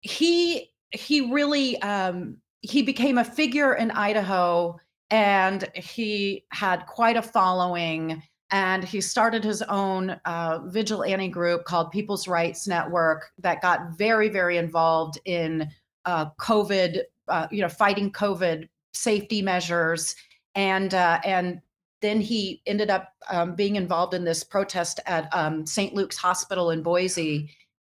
he 0.00 0.72
he 0.90 1.32
really 1.32 1.80
um, 1.82 2.38
he 2.62 2.82
became 2.82 3.18
a 3.18 3.24
figure 3.24 3.74
in 3.74 3.92
Idaho 3.92 4.76
and 5.08 5.68
he 5.76 6.44
had 6.50 6.84
quite 6.86 7.16
a 7.16 7.22
following. 7.22 8.24
And 8.52 8.84
he 8.84 9.00
started 9.00 9.42
his 9.42 9.62
own 9.62 10.10
uh, 10.26 10.60
vigilante 10.66 11.28
group 11.28 11.64
called 11.64 11.90
People's 11.90 12.28
Rights 12.28 12.68
Network 12.68 13.30
that 13.38 13.62
got 13.62 13.96
very, 13.96 14.28
very 14.28 14.58
involved 14.58 15.18
in 15.24 15.68
uh, 16.04 16.26
COVID 16.38 17.00
uh, 17.28 17.46
you 17.50 17.62
know 17.62 17.68
fighting 17.68 18.10
COVID 18.12 18.68
safety 18.92 19.42
measures, 19.42 20.14
and 20.54 20.94
uh, 20.94 21.20
and 21.24 21.60
then 22.00 22.20
he 22.20 22.60
ended 22.66 22.90
up 22.90 23.12
um, 23.30 23.54
being 23.54 23.76
involved 23.76 24.12
in 24.12 24.24
this 24.24 24.42
protest 24.42 25.00
at 25.06 25.28
um, 25.32 25.64
St. 25.64 25.94
Luke's 25.94 26.16
Hospital 26.16 26.70
in 26.70 26.82
Boise, 26.82 27.48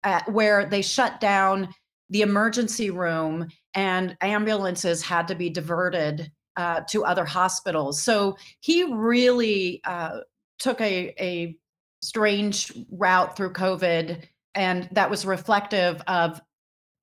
at, 0.04 0.30
where 0.32 0.66
they 0.66 0.82
shut 0.82 1.20
down 1.20 1.68
the 2.10 2.22
emergency 2.22 2.90
room 2.90 3.48
and 3.74 4.16
ambulances 4.22 5.04
had 5.04 5.28
to 5.28 5.36
be 5.36 5.50
diverted 5.50 6.32
uh, 6.56 6.82
to 6.88 7.04
other 7.04 7.26
hospitals. 7.26 8.02
So 8.02 8.38
he 8.62 8.84
really 8.84 9.82
uh, 9.84 10.20
took 10.60 10.80
a, 10.82 11.14
a 11.20 11.58
strange 12.02 12.72
route 12.92 13.36
through 13.36 13.54
COVID, 13.54 14.24
and 14.56 14.90
that 14.92 15.10
was 15.10 15.26
reflective 15.26 16.02
of 16.08 16.42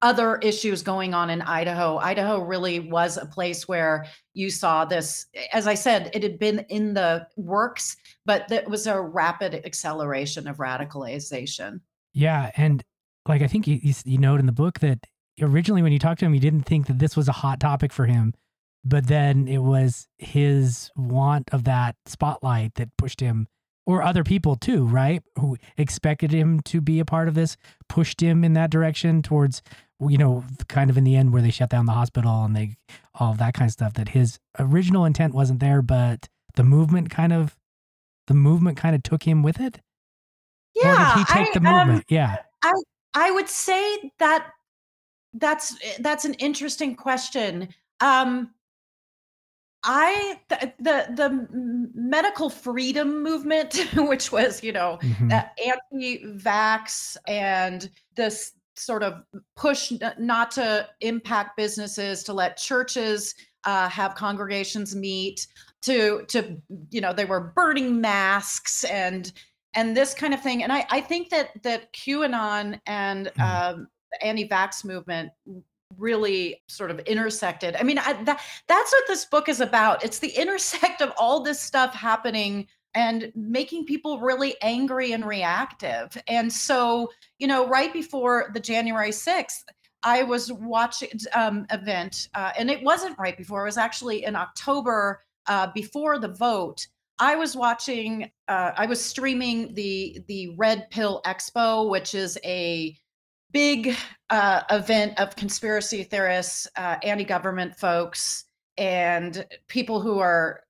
other 0.03 0.37
issues 0.37 0.83
going 0.83 1.15
on 1.15 1.31
in 1.31 1.41
Idaho. 1.41 1.97
Idaho 1.97 2.41
really 2.43 2.79
was 2.79 3.17
a 3.17 3.25
place 3.25 3.67
where 3.67 4.07
you 4.35 4.51
saw 4.51 4.85
this. 4.85 5.27
As 5.53 5.67
I 5.67 5.75
said, 5.75 6.11
it 6.13 6.23
had 6.23 6.39
been 6.39 6.61
in 6.69 6.93
the 6.93 7.27
works, 7.37 7.97
but 8.27 8.51
it 8.53 8.69
was 8.69 8.87
a 8.87 9.01
rapid 9.01 9.63
acceleration 9.65 10.47
of 10.47 10.59
radicalization. 10.59 11.81
Yeah, 12.13 12.51
and 12.57 12.85
like 13.27 13.41
I 13.41 13.47
think 13.47 13.67
you, 13.67 13.81
you, 13.83 13.95
you 14.05 14.19
note 14.19 14.41
in 14.41 14.47
the 14.47 14.53
book 14.53 14.81
that 14.81 15.07
originally 15.41 15.83
when 15.83 15.93
you 15.93 15.99
talked 15.99 16.21
to 16.21 16.27
him, 16.27 16.35
you 16.35 16.41
didn't 16.41 16.65
think 16.65 16.87
that 16.87 16.99
this 16.99 17.17
was 17.17 17.29
a 17.29 17.33
hot 17.33 17.59
topic 17.59 17.93
for 17.93 18.05
him, 18.05 18.35
but 18.85 19.07
then 19.07 19.49
it 19.49 19.63
was 19.63 20.07
his 20.19 20.91
want 20.97 21.49
of 21.53 21.65
that 21.65 21.97
spotlight 22.07 22.75
that 22.75 22.97
pushed 22.97 23.21
him 23.21 23.49
or 23.87 24.03
other 24.03 24.25
people 24.25 24.57
too, 24.57 24.87
right? 24.87 25.23
Who 25.39 25.57
expected 25.77 26.33
him 26.33 26.61
to 26.61 26.81
be 26.81 27.01
a 27.01 27.05
part 27.05 27.29
of 27.29 27.35
this, 27.35 27.57
pushed 27.89 28.23
him 28.23 28.45
in 28.45 28.55
that 28.55 28.71
direction 28.71 29.23
towards, 29.23 29.63
you 30.01 30.19
know, 30.19 30.45
kind 30.69 30.91
of 30.91 30.97
in 30.97 31.05
the 31.05 31.17
end 31.17 31.33
where 31.33 31.43
they 31.43 31.51
shut 31.51 31.71
down 31.71 31.87
the 31.87 31.93
hospital 31.93 32.45
and 32.45 32.57
they 32.57 32.77
all 33.15 33.33
of 33.33 33.39
that 33.39 33.55
kind 33.55 33.69
of 33.69 33.73
stuff. 33.73 33.95
That 33.95 34.11
his 34.11 34.39
original 34.59 35.05
intent 35.05 35.35
wasn't 35.35 35.61
there, 35.61 35.83
but 35.83 36.29
the 36.57 36.65
movement 36.65 37.11
kind 37.11 37.33
of, 37.33 37.57
the 38.27 38.35
movement 38.35 38.79
kind 38.79 38.95
of 38.95 39.03
took 39.03 39.25
him 39.25 39.43
with 39.43 39.61
it. 39.61 39.81
Yeah, 40.75 41.13
or 41.13 41.19
did 41.19 41.19
he 41.19 41.33
take 41.33 41.49
I, 41.49 41.55
the 41.55 41.61
movement? 41.61 41.99
Um, 41.99 42.05
yeah, 42.09 42.37
I 42.63 42.73
I 43.15 43.31
would 43.31 43.49
say 43.49 44.11
that 44.19 44.51
that's 45.35 45.77
that's 46.01 46.25
an 46.25 46.35
interesting 46.35 46.97
question. 46.97 47.69
Um, 48.01 48.54
I 49.85 50.41
the, 50.49 50.73
the, 50.79 51.07
the 51.15 51.49
medical 51.95 52.49
freedom 52.51 53.23
movement, 53.23 53.77
which 53.95 54.33
was 54.33 54.63
you 54.63 54.73
know 54.73 54.99
mm-hmm. 55.03 55.31
anti-vax 55.31 57.17
and 57.29 57.91
this 58.17 58.53
sort 58.77 59.03
of 59.03 59.23
push 59.57 59.93
not 60.19 60.51
to 60.53 60.89
impact 61.01 61.57
businesses, 61.57 62.25
to 62.25 62.33
let 62.33 62.57
churches 62.57 63.35
uh, 63.65 63.89
have 63.89 64.15
congregations 64.15 64.97
meet, 64.97 65.47
to 65.83 66.25
to 66.29 66.57
you 66.91 67.01
know 67.01 67.13
they 67.13 67.27
were 67.27 67.53
burning 67.55 68.01
masks 68.01 68.85
and 68.85 69.33
and 69.75 69.97
this 69.97 70.15
kind 70.15 70.33
of 70.33 70.43
thing. 70.43 70.63
And 70.63 70.73
I 70.73 70.87
I 70.91 71.01
think 71.01 71.29
that 71.31 71.51
that 71.63 71.93
QAnon 71.93 72.81
and 72.87 73.27
mm-hmm. 73.27 73.81
um, 73.81 73.89
the 74.13 74.27
anti-vax 74.27 74.85
movement 74.85 75.31
really 75.99 76.63
sort 76.69 76.91
of 76.91 76.99
intersected. 77.01 77.77
I 77.77 77.83
mean, 77.83 77.99
I, 77.99 78.13
that 78.25 78.41
that's 78.69 78.93
what 78.93 79.05
this 79.07 79.25
book 79.25 79.49
is 79.49 79.61
about. 79.61 80.05
It's 80.05 80.19
the 80.19 80.29
intersect 80.37 81.01
of 81.01 81.13
all 81.19 81.43
this 81.43 81.61
stuff 81.61 81.95
happening 81.95 82.67
and 82.95 83.33
making 83.35 83.87
people 83.87 84.21
really 84.21 84.55
angry 84.63 85.13
and 85.13 85.27
reactive. 85.27 86.17
And 86.29 86.53
so, 86.53 87.11
you 87.39 87.47
know, 87.47 87.67
right 87.67 87.93
before 87.93 88.51
the 88.55 88.61
January 88.61 89.11
6th, 89.11 89.65
I 90.05 90.23
was 90.23 90.53
watching 90.53 91.09
um 91.35 91.67
event, 91.71 92.29
uh, 92.35 92.53
and 92.59 92.71
it 92.71 92.83
wasn't 92.83 93.19
right 93.19 93.37
before. 93.37 93.63
It 93.63 93.69
was 93.69 93.79
actually 93.79 94.25
in 94.25 94.37
October 94.37 95.23
uh, 95.47 95.69
before 95.75 96.19
the 96.19 96.29
vote. 96.29 96.87
I 97.19 97.37
was 97.37 97.57
watching. 97.57 98.31
Uh, 98.49 98.73
I 98.77 98.87
was 98.87 99.03
streaming 99.03 99.73
the 99.75 100.23
the 100.29 100.55
Red 100.57 100.91
Pill 100.91 101.23
Expo, 101.25 101.89
which 101.89 102.15
is 102.15 102.39
a 102.45 102.97
big 103.55 103.97
uh, 104.31 104.63
event 104.71 105.19
of 105.19 105.37
conspiracy 105.37 106.03
theorists, 106.03 106.67
uh, 106.77 106.97
anti 107.03 107.25
government 107.25 107.75
folks, 107.77 108.45
and 108.77 109.47
people 109.69 110.01
who 110.01 110.19
are 110.19 110.61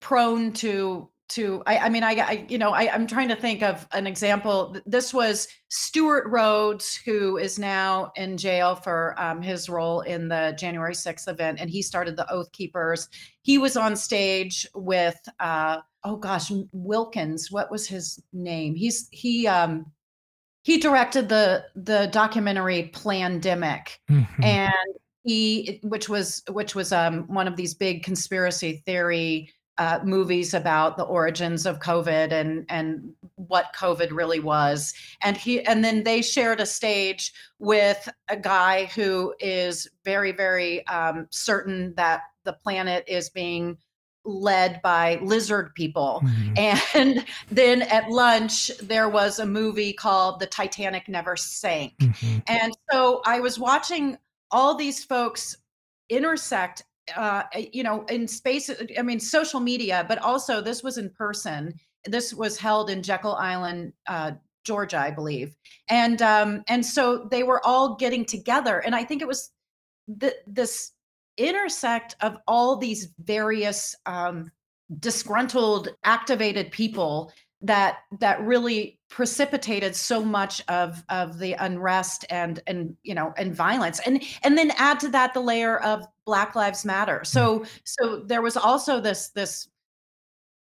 prone 0.00 0.52
to 0.52 1.10
to 1.28 1.62
I, 1.66 1.78
I 1.78 1.88
mean 1.90 2.04
I, 2.04 2.12
I, 2.12 2.46
you 2.48 2.56
know 2.56 2.70
I, 2.70 2.90
I'm 2.94 3.06
trying 3.06 3.28
to 3.28 3.36
think 3.36 3.62
of 3.62 3.86
an 3.92 4.06
example. 4.06 4.76
This 4.86 5.12
was 5.12 5.48
Stewart 5.68 6.26
Rhodes, 6.28 6.94
who 6.94 7.36
is 7.36 7.58
now 7.58 8.12
in 8.16 8.38
jail 8.38 8.76
for 8.76 9.14
um, 9.18 9.42
his 9.42 9.68
role 9.68 10.00
in 10.02 10.28
the 10.28 10.56
January 10.58 10.94
6th 10.94 11.28
event, 11.28 11.58
and 11.60 11.68
he 11.68 11.82
started 11.82 12.16
the 12.16 12.30
Oath 12.32 12.50
Keepers. 12.52 13.08
He 13.42 13.58
was 13.58 13.76
on 13.76 13.96
stage 13.96 14.66
with 14.74 15.18
uh, 15.40 15.78
oh 16.04 16.16
gosh 16.16 16.52
Wilkins. 16.72 17.50
What 17.50 17.70
was 17.70 17.88
his 17.88 18.22
name? 18.32 18.76
He's 18.76 19.08
he 19.10 19.46
um, 19.48 19.86
he 20.62 20.78
directed 20.78 21.28
the 21.28 21.64
the 21.74 22.08
documentary 22.12 22.90
Plandemic, 22.94 23.98
mm-hmm. 24.10 24.44
and 24.44 24.72
he 25.24 25.80
which 25.82 26.08
was 26.08 26.42
which 26.50 26.74
was 26.74 26.92
um, 26.92 27.26
one 27.28 27.48
of 27.48 27.56
these 27.56 27.74
big 27.74 28.02
conspiracy 28.02 28.82
theory 28.86 29.52
uh, 29.78 30.00
movies 30.02 30.54
about 30.54 30.96
the 30.96 31.04
origins 31.04 31.64
of 31.64 31.78
COVID 31.78 32.32
and 32.32 32.66
and 32.68 33.12
what 33.36 33.72
COVID 33.74 34.10
really 34.10 34.40
was. 34.40 34.92
And 35.22 35.36
he 35.36 35.64
and 35.64 35.84
then 35.84 36.02
they 36.02 36.20
shared 36.20 36.60
a 36.60 36.66
stage 36.66 37.32
with 37.58 38.08
a 38.28 38.36
guy 38.36 38.86
who 38.86 39.34
is 39.38 39.88
very 40.04 40.32
very 40.32 40.86
um, 40.88 41.28
certain 41.30 41.94
that 41.94 42.22
the 42.44 42.52
planet 42.52 43.04
is 43.06 43.30
being 43.30 43.78
led 44.28 44.80
by 44.82 45.18
lizard 45.22 45.74
people. 45.74 46.20
Mm-hmm. 46.24 46.54
And 46.56 47.24
then 47.50 47.82
at 47.82 48.08
lunch, 48.10 48.70
there 48.82 49.08
was 49.08 49.38
a 49.38 49.46
movie 49.46 49.92
called 49.92 50.40
The 50.40 50.46
Titanic 50.46 51.08
Never 51.08 51.36
Sank. 51.36 51.96
Mm-hmm. 51.98 52.38
And 52.46 52.76
so 52.90 53.22
I 53.24 53.40
was 53.40 53.58
watching 53.58 54.18
all 54.50 54.74
these 54.74 55.04
folks 55.04 55.56
intersect 56.08 56.84
uh, 57.16 57.44
you 57.72 57.82
know, 57.82 58.04
in 58.10 58.28
space, 58.28 58.70
I 58.98 59.02
mean, 59.02 59.20
social 59.20 59.60
media, 59.60 60.04
but 60.08 60.18
also 60.18 60.60
this 60.60 60.82
was 60.82 60.98
in 60.98 61.10
person. 61.10 61.74
This 62.04 62.34
was 62.34 62.58
held 62.58 62.90
in 62.90 63.02
Jekyll 63.02 63.34
Island, 63.34 63.92
uh, 64.06 64.32
Georgia, 64.64 64.98
I 64.98 65.10
believe. 65.10 65.56
And 65.88 66.20
um, 66.20 66.62
and 66.68 66.84
so 66.84 67.26
they 67.30 67.42
were 67.42 67.64
all 67.66 67.96
getting 67.96 68.24
together. 68.24 68.78
And 68.78 68.94
I 68.94 69.04
think 69.04 69.22
it 69.22 69.28
was 69.28 69.50
the, 70.06 70.34
this 70.46 70.92
intersect 71.38 72.16
of 72.20 72.36
all 72.46 72.76
these 72.76 73.08
various 73.24 73.96
um, 74.06 74.50
disgruntled 74.98 75.90
activated 76.04 76.70
people 76.70 77.32
that 77.60 77.98
that 78.20 78.40
really 78.40 78.98
precipitated 79.08 79.94
so 79.96 80.24
much 80.24 80.62
of 80.68 81.02
of 81.08 81.38
the 81.38 81.54
unrest 81.54 82.24
and 82.30 82.60
and 82.66 82.96
you 83.02 83.14
know 83.14 83.32
and 83.36 83.54
violence 83.54 83.98
and 84.06 84.22
and 84.44 84.56
then 84.56 84.70
add 84.76 85.00
to 85.00 85.08
that 85.08 85.34
the 85.34 85.40
layer 85.40 85.82
of 85.82 86.06
black 86.24 86.54
lives 86.54 86.84
matter 86.84 87.24
so 87.24 87.60
mm. 87.60 87.68
so 87.84 88.20
there 88.26 88.42
was 88.42 88.56
also 88.56 89.00
this 89.00 89.30
this 89.30 89.68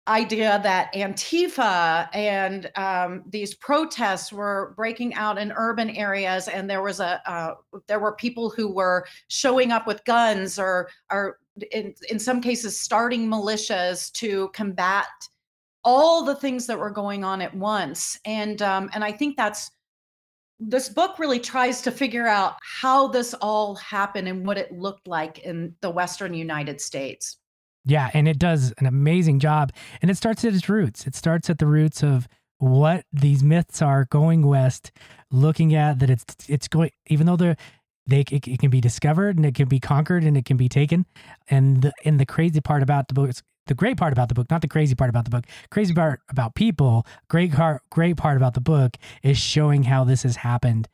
idea 0.07 0.59
that 0.63 0.93
Antifa 0.93 2.07
and 2.13 2.71
um, 2.75 3.23
these 3.27 3.55
protests 3.55 4.31
were 4.31 4.73
breaking 4.75 5.13
out 5.15 5.37
in 5.37 5.51
urban 5.55 5.89
areas, 5.89 6.47
and 6.47 6.69
there 6.69 6.83
was 6.83 6.99
a 6.99 7.21
uh, 7.29 7.55
there 7.87 7.99
were 7.99 8.13
people 8.13 8.49
who 8.49 8.71
were 8.71 9.05
showing 9.27 9.71
up 9.71 9.87
with 9.87 10.03
guns 10.05 10.59
or 10.59 10.89
or 11.11 11.39
in 11.71 11.93
in 12.09 12.19
some 12.19 12.41
cases 12.41 12.79
starting 12.79 13.27
militias 13.27 14.11
to 14.13 14.49
combat 14.49 15.07
all 15.83 16.23
the 16.23 16.35
things 16.35 16.65
that 16.67 16.79
were 16.79 16.89
going 16.89 17.23
on 17.23 17.41
at 17.41 17.55
once. 17.55 18.19
And 18.25 18.61
um, 18.61 18.89
and 18.93 19.03
I 19.03 19.11
think 19.11 19.37
that's 19.37 19.71
this 20.59 20.87
book 20.89 21.19
really 21.19 21.39
tries 21.39 21.81
to 21.81 21.91
figure 21.91 22.27
out 22.27 22.55
how 22.61 23.07
this 23.07 23.33
all 23.35 23.75
happened 23.75 24.27
and 24.27 24.45
what 24.45 24.57
it 24.57 24.71
looked 24.71 25.07
like 25.07 25.39
in 25.39 25.75
the 25.81 25.89
Western 25.89 26.33
United 26.33 26.79
States. 26.79 27.37
Yeah, 27.85 28.09
and 28.13 28.27
it 28.27 28.39
does 28.39 28.73
an 28.79 28.87
amazing 28.87 29.39
job. 29.39 29.71
And 30.01 30.09
it 30.09 30.17
starts 30.17 30.43
at 30.43 30.53
its 30.53 30.67
roots. 30.67 31.05
It 31.05 31.15
starts 31.15 31.49
at 31.49 31.59
the 31.59 31.67
roots 31.67 32.03
of 32.03 32.27
what 32.57 33.05
these 33.13 33.43
myths 33.43 33.81
are 33.81 34.05
going 34.05 34.45
west, 34.45 34.91
looking 35.31 35.75
at 35.75 35.99
that 35.99 36.09
it's 36.09 36.25
it's 36.47 36.67
going 36.67 36.91
even 37.07 37.27
though 37.27 37.35
they're 37.35 37.57
they 38.07 38.21
it, 38.21 38.47
it 38.47 38.59
can 38.59 38.69
be 38.69 38.81
discovered 38.81 39.35
and 39.35 39.45
it 39.45 39.55
can 39.55 39.67
be 39.67 39.79
conquered 39.79 40.23
and 40.23 40.35
it 40.35 40.45
can 40.45 40.57
be 40.57 40.69
taken. 40.69 41.05
And 41.47 41.81
the 41.83 41.93
and 42.03 42.19
the 42.19 42.25
crazy 42.25 42.61
part 42.61 42.81
about 42.81 43.07
the 43.07 43.13
book 43.13 43.31
the 43.67 43.73
great 43.73 43.97
part 43.97 44.13
about 44.13 44.29
the 44.29 44.35
book, 44.35 44.49
not 44.51 44.61
the 44.61 44.67
crazy 44.67 44.93
part 44.95 45.09
about 45.09 45.25
the 45.25 45.31
book, 45.31 45.45
crazy 45.71 45.93
part 45.93 46.21
about 46.29 46.55
people, 46.55 47.05
great 47.29 47.51
part 47.51 47.81
great 47.91 48.17
part 48.17 48.37
about 48.37 48.53
the 48.53 48.61
book 48.61 48.97
is 49.21 49.37
showing 49.37 49.83
how 49.83 50.03
this 50.03 50.23
has 50.23 50.37
happened, 50.37 50.87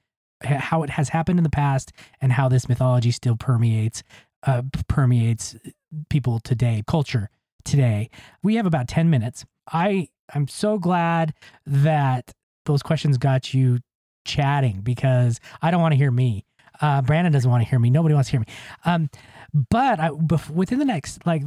how 0.44 0.84
it 0.84 0.90
has 0.92 1.10
happened 1.10 1.40
in 1.40 1.44
the 1.44 1.50
past 1.50 1.92
and 2.22 2.34
how 2.34 2.50
this 2.50 2.68
mythology 2.68 3.12
still 3.12 3.36
permeates 3.38 4.04
uh, 4.44 4.64
permeates 4.88 5.56
people 6.10 6.40
today, 6.40 6.84
culture 6.88 7.30
today. 7.64 8.10
We 8.44 8.56
have 8.56 8.66
about 8.66 8.88
10 8.88 9.10
minutes. 9.10 9.46
I 9.72 10.08
I'm 10.34 10.48
so 10.48 10.80
glad 10.80 11.34
that 11.66 12.32
those 12.66 12.82
questions 12.82 13.18
got 13.18 13.54
you 13.54 13.80
chatting 14.26 14.82
because 14.82 15.40
I 15.62 15.72
don't 15.72 15.82
want 15.82 15.94
to 15.94 15.98
hear 15.98 16.12
me. 16.12 16.46
Uh, 16.80 17.02
Brandon 17.02 17.32
doesn't 17.32 17.50
want 17.50 17.64
to 17.64 17.70
hear 17.70 17.80
me. 17.80 17.90
Nobody 17.90 18.16
wants 18.16 18.30
to 18.30 18.32
hear 18.32 18.40
me. 18.40 18.48
Um, 18.86 19.10
but 19.70 20.00
I, 20.00 20.12
within 20.12 20.80
the 20.80 20.86
next, 20.86 21.26
like, 21.26 21.44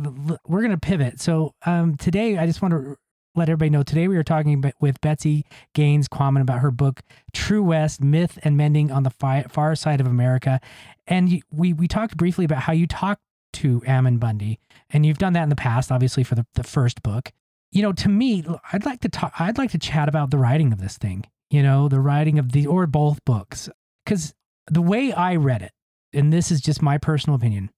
we're 0.46 0.61
going 0.61 0.70
to 0.70 0.76
pivot. 0.78 1.20
So 1.20 1.54
um, 1.64 1.96
today, 1.96 2.37
I 2.38 2.46
just 2.46 2.62
want 2.62 2.72
to 2.72 2.96
let 3.35 3.48
everybody 3.48 3.70
know 3.70 3.83
today 3.83 4.07
we 4.07 4.16
were 4.16 4.22
talking 4.22 4.62
with 4.80 5.00
Betsy 5.00 5.44
Gaines 5.74 6.09
Quammen 6.09 6.40
about 6.40 6.61
her 6.61 6.70
book 6.70 7.00
True 7.33 7.64
West 7.64 8.00
Myth 8.00 8.38
and 8.44 8.57
Mending 8.57 8.92
on 8.92 9.02
the 9.02 9.11
Far 9.11 9.74
Side 9.74 10.00
of 10.00 10.07
America. 10.07 10.61
And 11.07 11.42
we, 11.50 11.72
we 11.72 11.88
talked 11.88 12.16
briefly 12.16 12.44
about 12.44 12.61
how 12.61 12.72
you 12.72 12.87
talked 12.87 13.22
to 13.54 13.82
Ammon 13.86 14.18
Bundy, 14.18 14.60
and 14.90 15.04
you've 15.04 15.18
done 15.18 15.32
that 15.32 15.42
in 15.42 15.48
the 15.48 15.56
past, 15.56 15.90
obviously, 15.90 16.24
for 16.24 16.34
the, 16.34 16.46
the 16.54 16.62
first 16.62 17.02
book. 17.02 17.32
You 17.72 17.82
know, 17.82 17.92
to 17.92 18.08
me, 18.08 18.44
I'd 18.72 18.84
like 18.84 19.00
to 19.00 19.08
talk, 19.08 19.32
I'd 19.38 19.58
like 19.58 19.70
to 19.72 19.78
chat 19.78 20.08
about 20.08 20.30
the 20.30 20.38
writing 20.38 20.72
of 20.72 20.80
this 20.80 20.96
thing, 20.96 21.24
you 21.50 21.62
know, 21.62 21.88
the 21.88 22.00
writing 22.00 22.38
of 22.38 22.52
the, 22.52 22.66
or 22.66 22.86
both 22.86 23.24
books. 23.24 23.68
Because 24.04 24.34
the 24.70 24.82
way 24.82 25.12
I 25.12 25.36
read 25.36 25.62
it, 25.62 25.72
and 26.12 26.32
this 26.32 26.50
is 26.50 26.60
just 26.60 26.82
my 26.82 26.98
personal 26.98 27.36
opinion, 27.36 27.70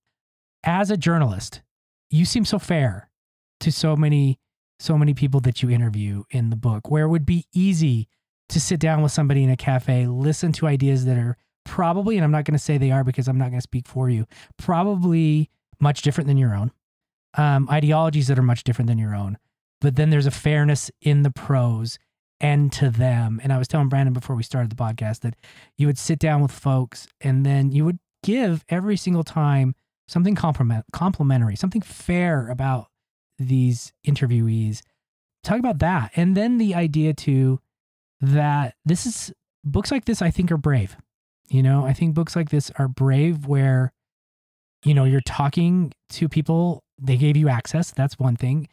as 0.65 0.91
a 0.91 0.97
journalist, 0.97 1.63
you 2.11 2.25
seem 2.25 2.45
so 2.45 2.59
fair 2.59 3.11
to 3.61 3.73
so 3.73 3.97
many 3.97 4.39
so 4.79 4.99
many 4.99 5.15
people 5.15 5.41
that 5.41 5.63
you 5.63 5.71
interview 5.71 6.23
in 6.31 6.51
the 6.51 6.57
book 6.57 6.91
where 6.91 7.05
it 7.05 7.09
would 7.09 7.25
be 7.25 7.47
easy 7.55 8.09
to 8.49 8.61
sit 8.61 8.79
down 8.79 9.03
with 9.03 9.13
somebody 9.13 9.43
in 9.43 9.51
a 9.51 9.57
cafe, 9.57 10.07
listen 10.07 10.53
to 10.53 10.67
ideas 10.67 11.05
that 11.07 11.17
are 11.17 11.37
probably, 11.65 12.17
and 12.17 12.25
I'm 12.25 12.31
not 12.31 12.45
going 12.45 12.53
to 12.53 12.63
say 12.63 12.79
they 12.79 12.91
are 12.91 13.03
because 13.03 13.27
I'm 13.27 13.39
not 13.39 13.51
going 13.51 13.59
to 13.59 13.63
speak 13.63 13.89
for 13.89 14.09
you, 14.09 14.27
probably 14.57 15.51
much 15.81 16.03
different 16.03 16.29
than 16.29 16.37
your 16.37 16.55
own, 16.55 16.73
um, 17.35 17.69
ideologies 17.71 18.29
that 18.29 18.39
are 18.39 18.43
much 18.43 18.65
different 18.65 18.89
than 18.89 18.99
your 18.99 19.15
own. 19.15 19.39
But 19.81 19.97
then 19.97 20.11
there's 20.11 20.27
a 20.27 20.31
fairness 20.31 20.91
in 21.03 21.23
the 21.23 21.31
prose 21.31 21.99
and 22.41 22.73
to 22.73 22.91
them. 22.91 23.41
And 23.43 23.53
I 23.53 23.59
was 23.59 23.69
telling 23.69 23.89
Brandon 23.89 24.13
before 24.13 24.37
we 24.37 24.43
started 24.43 24.71
the 24.71 24.77
podcast 24.77 25.21
that 25.21 25.37
you 25.77 25.87
would 25.87 25.99
sit 25.99 26.19
down 26.19 26.43
with 26.43 26.51
folks 26.51 27.09
and 27.21 27.45
then 27.45 27.73
you 27.73 27.85
would 27.85 27.99
give 28.23 28.65
every 28.69 28.97
single 28.97 29.25
time 29.25 29.75
something 30.09 30.35
compliment, 30.35 30.85
complimentary, 30.93 31.57
something 31.57 31.81
fair 31.81 32.49
about 32.49 32.89
these 33.39 33.93
interviewees. 34.07 34.81
Talk 35.43 35.59
about 35.59 35.79
that. 35.79 36.11
And 36.17 36.37
then 36.37 36.59
the 36.59 36.75
idea 36.75 37.15
too 37.15 37.61
that 38.21 38.75
this 38.85 39.07
is 39.07 39.33
books 39.65 39.91
like 39.91 40.05
this, 40.05 40.23
I 40.23 40.31
think, 40.31 40.51
are 40.51 40.57
brave. 40.57 40.97
You 41.49 41.63
know, 41.63 41.85
I 41.85 41.93
think 41.93 42.15
books 42.15 42.35
like 42.35 42.51
this 42.51 42.71
are 42.79 42.89
brave 42.89 43.47
where, 43.47 43.93
you 44.85 44.95
know, 44.95 45.05
you're 45.05 45.21
talking 45.21 45.93
to 46.11 46.29
people, 46.29 46.83
they 46.99 47.17
gave 47.17 47.37
you 47.37 47.49
access. 47.49 47.91
That's 47.91 48.19
one 48.19 48.37
thing. 48.37 48.69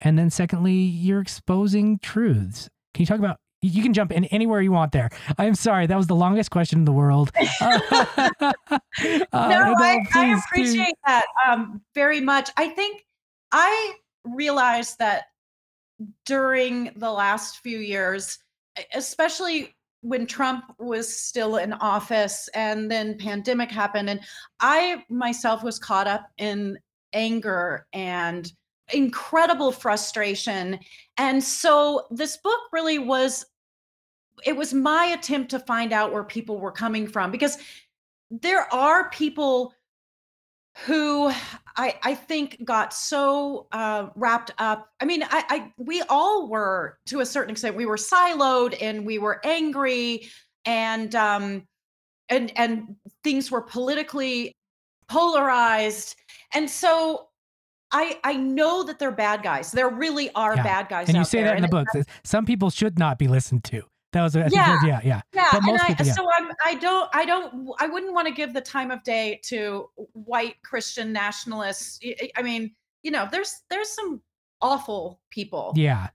And 0.00 0.18
then 0.18 0.30
secondly, 0.30 0.72
you're 0.72 1.20
exposing 1.20 1.98
truths. 1.98 2.68
Can 2.94 3.02
you 3.02 3.06
talk 3.06 3.18
about 3.18 3.38
you 3.60 3.82
can 3.82 3.92
jump 3.92 4.12
in 4.12 4.24
anywhere 4.26 4.60
you 4.60 4.70
want 4.70 4.92
there. 4.92 5.10
I'm 5.36 5.54
sorry, 5.54 5.86
that 5.86 5.96
was 5.96 6.06
the 6.06 6.14
longest 6.14 6.50
question 6.50 6.78
in 6.78 6.84
the 6.84 6.92
world. 6.92 7.32
uh, 7.60 7.72
no, 8.40 8.52
I, 9.32 9.98
I, 10.14 10.40
appreciate 10.46 10.86
do. 10.86 10.92
that 11.06 11.24
um, 11.46 11.82
very 11.94 12.20
much. 12.20 12.50
I 12.56 12.68
think 12.68 13.04
I 13.50 13.94
realized 14.24 14.98
that 15.00 15.24
during 16.24 16.92
the 16.94 17.10
last 17.10 17.58
few 17.58 17.78
years, 17.78 18.38
especially 18.94 19.74
when 20.00 20.26
Trump 20.26 20.64
was 20.78 21.12
still 21.12 21.56
in 21.56 21.72
office 21.74 22.48
and 22.54 22.90
then 22.90 23.18
pandemic 23.18 23.70
happened 23.70 24.08
and 24.08 24.20
I 24.60 25.04
myself 25.08 25.62
was 25.62 25.78
caught 25.78 26.06
up 26.06 26.28
in 26.38 26.78
anger 27.12 27.86
and 27.92 28.52
incredible 28.92 29.72
frustration. 29.72 30.78
And 31.16 31.42
so 31.42 32.06
this 32.10 32.36
book 32.36 32.60
really 32.72 32.98
was 32.98 33.44
it 34.46 34.56
was 34.56 34.72
my 34.72 35.06
attempt 35.06 35.50
to 35.50 35.58
find 35.58 35.92
out 35.92 36.12
where 36.12 36.22
people 36.22 36.60
were 36.60 36.70
coming 36.70 37.08
from 37.08 37.32
because 37.32 37.58
there 38.30 38.72
are 38.72 39.10
people 39.10 39.74
who 40.84 41.32
I, 41.76 41.94
I 42.02 42.14
think 42.14 42.64
got 42.64 42.92
so 42.92 43.66
uh, 43.72 44.08
wrapped 44.14 44.52
up. 44.58 44.88
I 45.00 45.04
mean, 45.04 45.22
I, 45.22 45.44
I 45.48 45.72
we 45.76 46.02
all 46.08 46.48
were 46.48 46.98
to 47.06 47.20
a 47.20 47.26
certain 47.26 47.50
extent. 47.50 47.76
We 47.76 47.86
were 47.86 47.96
siloed 47.96 48.76
and 48.80 49.04
we 49.06 49.18
were 49.18 49.40
angry, 49.44 50.28
and 50.64 51.14
um, 51.14 51.66
and 52.28 52.52
and 52.56 52.96
things 53.24 53.50
were 53.50 53.62
politically 53.62 54.56
polarized, 55.08 56.16
and 56.54 56.68
so 56.68 57.28
I 57.90 58.18
I 58.24 58.34
know 58.34 58.82
that 58.84 58.98
they're 58.98 59.10
bad 59.10 59.42
guys. 59.42 59.72
There 59.72 59.88
really 59.88 60.30
are 60.34 60.56
yeah. 60.56 60.62
bad 60.62 60.88
guys. 60.88 61.08
And 61.08 61.16
you 61.16 61.24
say 61.24 61.42
that 61.42 61.56
in 61.56 61.62
the 61.62 61.68
book. 61.68 61.88
Some 62.24 62.44
people 62.44 62.70
should 62.70 62.98
not 62.98 63.18
be 63.18 63.28
listened 63.28 63.64
to. 63.64 63.82
That 64.12 64.22
was 64.22 64.36
a, 64.36 64.48
yeah, 64.50 64.78
yeah, 64.84 65.00
yeah. 65.04 65.20
Yeah, 65.34 65.48
and 65.52 65.78
I, 65.78 65.88
people, 65.88 66.06
yeah. 66.06 66.12
so 66.14 66.28
I'm, 66.38 66.50
I 66.64 66.76
don't, 66.76 67.10
I 67.12 67.26
don't, 67.26 67.70
I 67.78 67.86
wouldn't 67.86 68.14
want 68.14 68.26
to 68.26 68.32
give 68.32 68.54
the 68.54 68.60
time 68.60 68.90
of 68.90 69.02
day 69.02 69.38
to 69.44 69.90
white 70.14 70.54
Christian 70.62 71.12
nationalists. 71.12 72.00
I 72.34 72.42
mean, 72.42 72.74
you 73.02 73.10
know, 73.10 73.28
there's 73.30 73.62
there's 73.68 73.90
some 73.90 74.22
awful 74.62 75.20
people. 75.30 75.72
Yeah. 75.76 76.08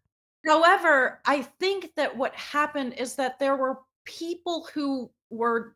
However, 0.45 1.21
I 1.25 1.43
think 1.59 1.91
that 1.95 2.17
what 2.17 2.35
happened 2.35 2.95
is 2.97 3.15
that 3.15 3.37
there 3.39 3.55
were 3.55 3.79
people 4.05 4.67
who 4.73 5.11
were 5.29 5.75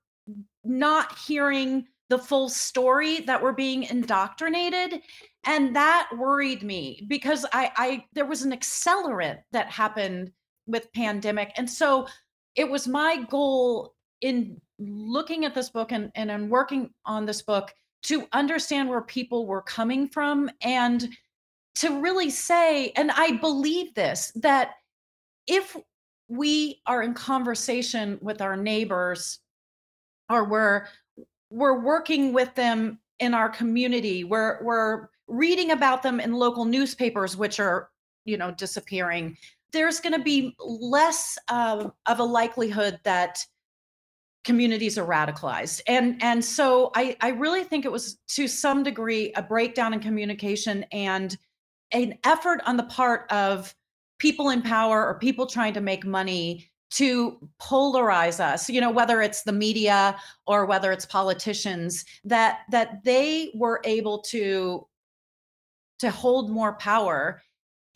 not 0.64 1.18
hearing 1.18 1.88
the 2.10 2.18
full 2.18 2.50
story 2.50 3.22
that 3.22 3.42
were 3.42 3.54
being 3.54 3.84
indoctrinated 3.84 5.02
and 5.46 5.76
that 5.76 6.10
worried 6.18 6.64
me 6.64 7.06
because 7.08 7.46
I 7.54 7.72
I 7.76 8.06
there 8.14 8.26
was 8.26 8.44
an 8.44 8.52
accelerant 8.52 9.40
that 9.52 9.70
happened 9.70 10.32
with 10.68 10.92
pandemic. 10.94 11.54
And 11.58 11.70
so 11.70 12.08
it 12.56 12.70
was 12.70 12.88
my 12.88 13.24
goal 13.30 13.96
in 14.22 14.60
looking 14.80 15.46
at 15.46 15.56
this 15.56 15.70
book 15.70 15.92
and, 15.92 16.12
and 16.16 16.30
in 16.30 16.50
working 16.50 16.92
on 17.06 17.26
this 17.26 17.42
book 17.42 17.74
to 18.04 18.28
understand 18.34 18.90
where 18.90 19.02
people 19.02 19.46
were 19.48 19.62
coming 19.62 20.08
from 20.08 20.50
and 20.62 21.10
to 21.76 22.00
really 22.02 22.30
say, 22.30 22.92
and 22.96 23.12
I 23.12 23.38
believe 23.38 23.94
this, 23.94 24.32
that 24.36 24.72
if 25.48 25.76
we 26.28 26.82
are 26.86 27.04
in 27.04 27.14
conversation 27.14 28.20
with 28.22 28.42
our 28.42 28.58
neighbors 28.58 29.40
or 30.30 30.44
we're 30.44 30.88
we're 31.50 31.80
working 31.80 32.34
with 32.34 32.54
them 32.56 33.00
in 33.20 33.34
our 33.34 33.50
community 33.50 34.26
we're 34.26 34.62
we're 34.64 35.08
reading 35.28 35.72
about 35.72 36.04
them 36.04 36.20
in 36.20 36.34
local 36.34 36.66
newspapers 36.66 37.38
which 37.38 37.60
are 37.60 37.90
you 38.26 38.36
know 38.36 38.52
disappearing 38.52 39.38
there's 39.74 40.00
going 40.00 40.14
to 40.14 40.24
be 40.24 40.56
less 40.60 41.38
um, 41.50 41.94
of 42.06 42.20
a 42.20 42.24
likelihood 42.24 43.00
that 43.04 43.40
communities 44.44 44.98
are 44.98 45.06
radicalized. 45.06 45.82
And 45.88 46.22
and 46.24 46.44
so 46.44 46.92
I, 46.96 47.18
I 47.20 47.30
really 47.30 47.66
think 47.66 47.84
it 47.84 47.92
was 47.92 48.18
to 48.30 48.48
some 48.48 48.82
degree 48.82 49.34
a 49.36 49.42
breakdown 49.42 49.94
in 49.94 50.00
communication 50.00 50.86
and 50.92 51.38
an 51.92 52.18
effort 52.24 52.62
on 52.66 52.78
the 52.78 52.84
part 52.84 53.30
of 53.32 53.76
people 54.20 54.50
in 54.50 54.62
power 54.62 55.06
or 55.06 55.20
people 55.20 55.48
trying 55.48 55.74
to 55.74 55.82
make 55.82 56.06
money 56.06 56.70
to 56.90 57.38
polarize 57.62 58.40
us 58.40 58.70
you 58.70 58.80
know 58.80 58.90
whether 58.90 59.22
it's 59.22 59.44
the 59.44 59.52
media 59.52 60.16
or 60.46 60.66
whether 60.66 60.94
it's 60.94 61.06
politicians 61.06 62.06
that 62.24 62.60
that 62.72 63.04
they 63.04 63.52
were 63.54 63.82
able 63.84 64.20
to 64.20 64.88
to 66.00 66.10
hold 66.10 66.50
more 66.50 66.74
power 66.76 67.42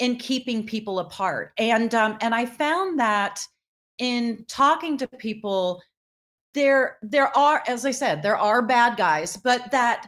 in 0.01 0.15
keeping 0.15 0.65
people 0.65 0.99
apart. 0.99 1.53
And 1.57 1.93
um, 1.95 2.17
and 2.21 2.35
I 2.35 2.45
found 2.45 2.99
that 2.99 3.39
in 3.99 4.43
talking 4.47 4.97
to 4.97 5.07
people, 5.07 5.81
there 6.53 6.97
there 7.03 7.35
are, 7.37 7.63
as 7.67 7.85
I 7.85 7.91
said, 7.91 8.21
there 8.21 8.35
are 8.35 8.63
bad 8.63 8.97
guys, 8.97 9.37
but 9.37 9.71
that 9.71 10.07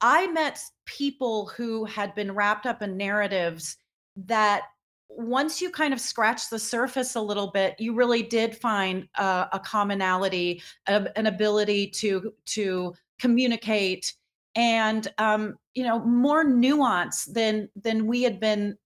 I 0.00 0.26
met 0.26 0.60
people 0.86 1.46
who 1.46 1.84
had 1.84 2.14
been 2.16 2.32
wrapped 2.32 2.66
up 2.66 2.82
in 2.82 2.96
narratives 2.96 3.76
that 4.16 4.62
once 5.08 5.62
you 5.62 5.70
kind 5.70 5.94
of 5.94 6.00
scratch 6.00 6.50
the 6.50 6.58
surface 6.58 7.14
a 7.14 7.20
little 7.20 7.52
bit, 7.52 7.76
you 7.78 7.94
really 7.94 8.24
did 8.24 8.56
find 8.56 9.08
uh, 9.16 9.46
a 9.52 9.60
commonality, 9.60 10.62
a, 10.88 11.08
an 11.16 11.26
ability 11.26 11.86
to 11.90 12.32
to 12.46 12.92
communicate, 13.20 14.14
and 14.56 15.06
um, 15.18 15.56
you 15.74 15.84
know 15.84 16.00
more 16.00 16.42
nuance 16.42 17.26
than 17.26 17.68
than 17.76 18.04
we 18.08 18.24
had 18.24 18.40
been 18.40 18.76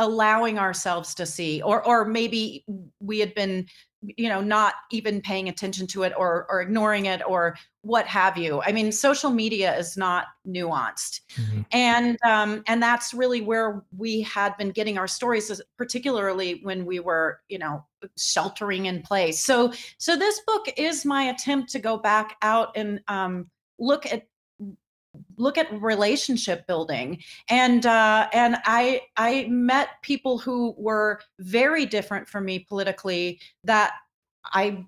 allowing 0.00 0.58
ourselves 0.58 1.14
to 1.14 1.26
see 1.26 1.62
or 1.62 1.86
or 1.86 2.04
maybe 2.04 2.64
we 3.00 3.20
had 3.20 3.34
been 3.34 3.66
you 4.02 4.30
know 4.30 4.40
not 4.40 4.74
even 4.90 5.20
paying 5.20 5.50
attention 5.50 5.86
to 5.86 6.02
it 6.04 6.12
or 6.16 6.46
or 6.48 6.62
ignoring 6.62 7.04
it 7.04 7.20
or 7.26 7.54
what 7.82 8.06
have 8.06 8.38
you. 8.38 8.62
I 8.62 8.72
mean 8.72 8.92
social 8.92 9.30
media 9.30 9.76
is 9.76 9.98
not 9.98 10.24
nuanced. 10.48 11.20
Mm-hmm. 11.36 11.60
and 11.72 12.18
um 12.24 12.62
and 12.66 12.82
that's 12.82 13.12
really 13.12 13.42
where 13.42 13.84
we 13.96 14.22
had 14.22 14.56
been 14.56 14.70
getting 14.70 14.96
our 14.96 15.06
stories 15.06 15.60
particularly 15.76 16.60
when 16.62 16.86
we 16.86 16.98
were 16.98 17.40
you 17.50 17.58
know 17.58 17.84
sheltering 18.16 18.86
in 18.86 19.02
place. 19.02 19.38
So 19.40 19.72
so 19.98 20.16
this 20.16 20.40
book 20.46 20.66
is 20.78 21.04
my 21.04 21.24
attempt 21.24 21.70
to 21.72 21.78
go 21.78 21.98
back 21.98 22.36
out 22.40 22.74
and 22.76 23.00
um 23.06 23.50
look 23.78 24.06
at 24.06 24.26
look 25.36 25.58
at 25.58 25.72
relationship 25.80 26.66
building. 26.66 27.22
And 27.48 27.84
uh, 27.86 28.28
and 28.32 28.56
i 28.64 29.02
i 29.16 29.46
met 29.48 29.88
people 30.02 30.38
who 30.38 30.74
were 30.78 31.20
very 31.38 31.86
different 31.86 32.28
from 32.28 32.44
me 32.44 32.60
politically 32.68 33.40
that 33.64 33.92
i 34.44 34.84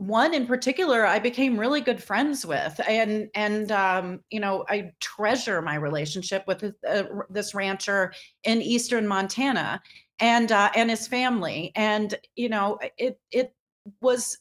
one 0.00 0.32
in 0.32 0.46
particular 0.46 1.04
I 1.04 1.18
became 1.18 1.60
really 1.60 1.82
good 1.82 2.02
friends 2.02 2.46
with, 2.46 2.80
and 2.88 3.28
and 3.34 3.70
um, 3.70 4.20
you 4.30 4.40
know 4.40 4.64
I 4.66 4.92
treasure 5.00 5.60
my 5.60 5.74
relationship 5.74 6.44
with 6.46 6.64
uh, 6.88 7.02
this 7.28 7.54
rancher 7.54 8.14
in 8.44 8.62
eastern 8.62 9.06
Montana, 9.06 9.82
and 10.18 10.50
uh, 10.52 10.70
and 10.74 10.88
his 10.88 11.06
family, 11.06 11.70
and 11.76 12.14
you 12.34 12.48
know 12.48 12.78
it 12.96 13.20
it 13.30 13.52
was 14.00 14.38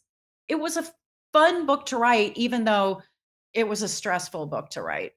it 0.48 0.56
was 0.56 0.78
a 0.78 0.86
fun 1.34 1.66
book 1.66 1.86
to 1.88 1.98
write, 1.98 2.38
even 2.38 2.64
though 2.64 3.02
it 3.54 3.68
was 3.68 3.82
a 3.82 3.90
stressful 3.90 4.46
book 4.46 4.70
to 4.70 4.82
write. 4.82 5.12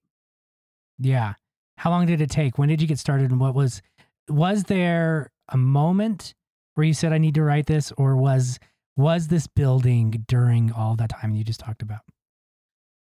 Yeah. 1.02 1.34
How 1.76 1.90
long 1.90 2.06
did 2.06 2.20
it 2.20 2.30
take? 2.30 2.58
When 2.58 2.68
did 2.68 2.80
you 2.80 2.86
get 2.86 2.98
started? 2.98 3.30
And 3.30 3.40
what 3.40 3.54
was 3.54 3.82
was 4.28 4.64
there 4.64 5.30
a 5.48 5.56
moment 5.56 6.34
where 6.74 6.86
you 6.86 6.94
said 6.94 7.12
I 7.12 7.18
need 7.18 7.34
to 7.34 7.42
write 7.42 7.66
this, 7.66 7.92
or 7.96 8.16
was 8.16 8.58
was 8.96 9.28
this 9.28 9.46
building 9.46 10.24
during 10.28 10.72
all 10.72 10.96
that 10.96 11.10
time 11.10 11.34
you 11.34 11.44
just 11.44 11.60
talked 11.60 11.82
about? 11.82 12.00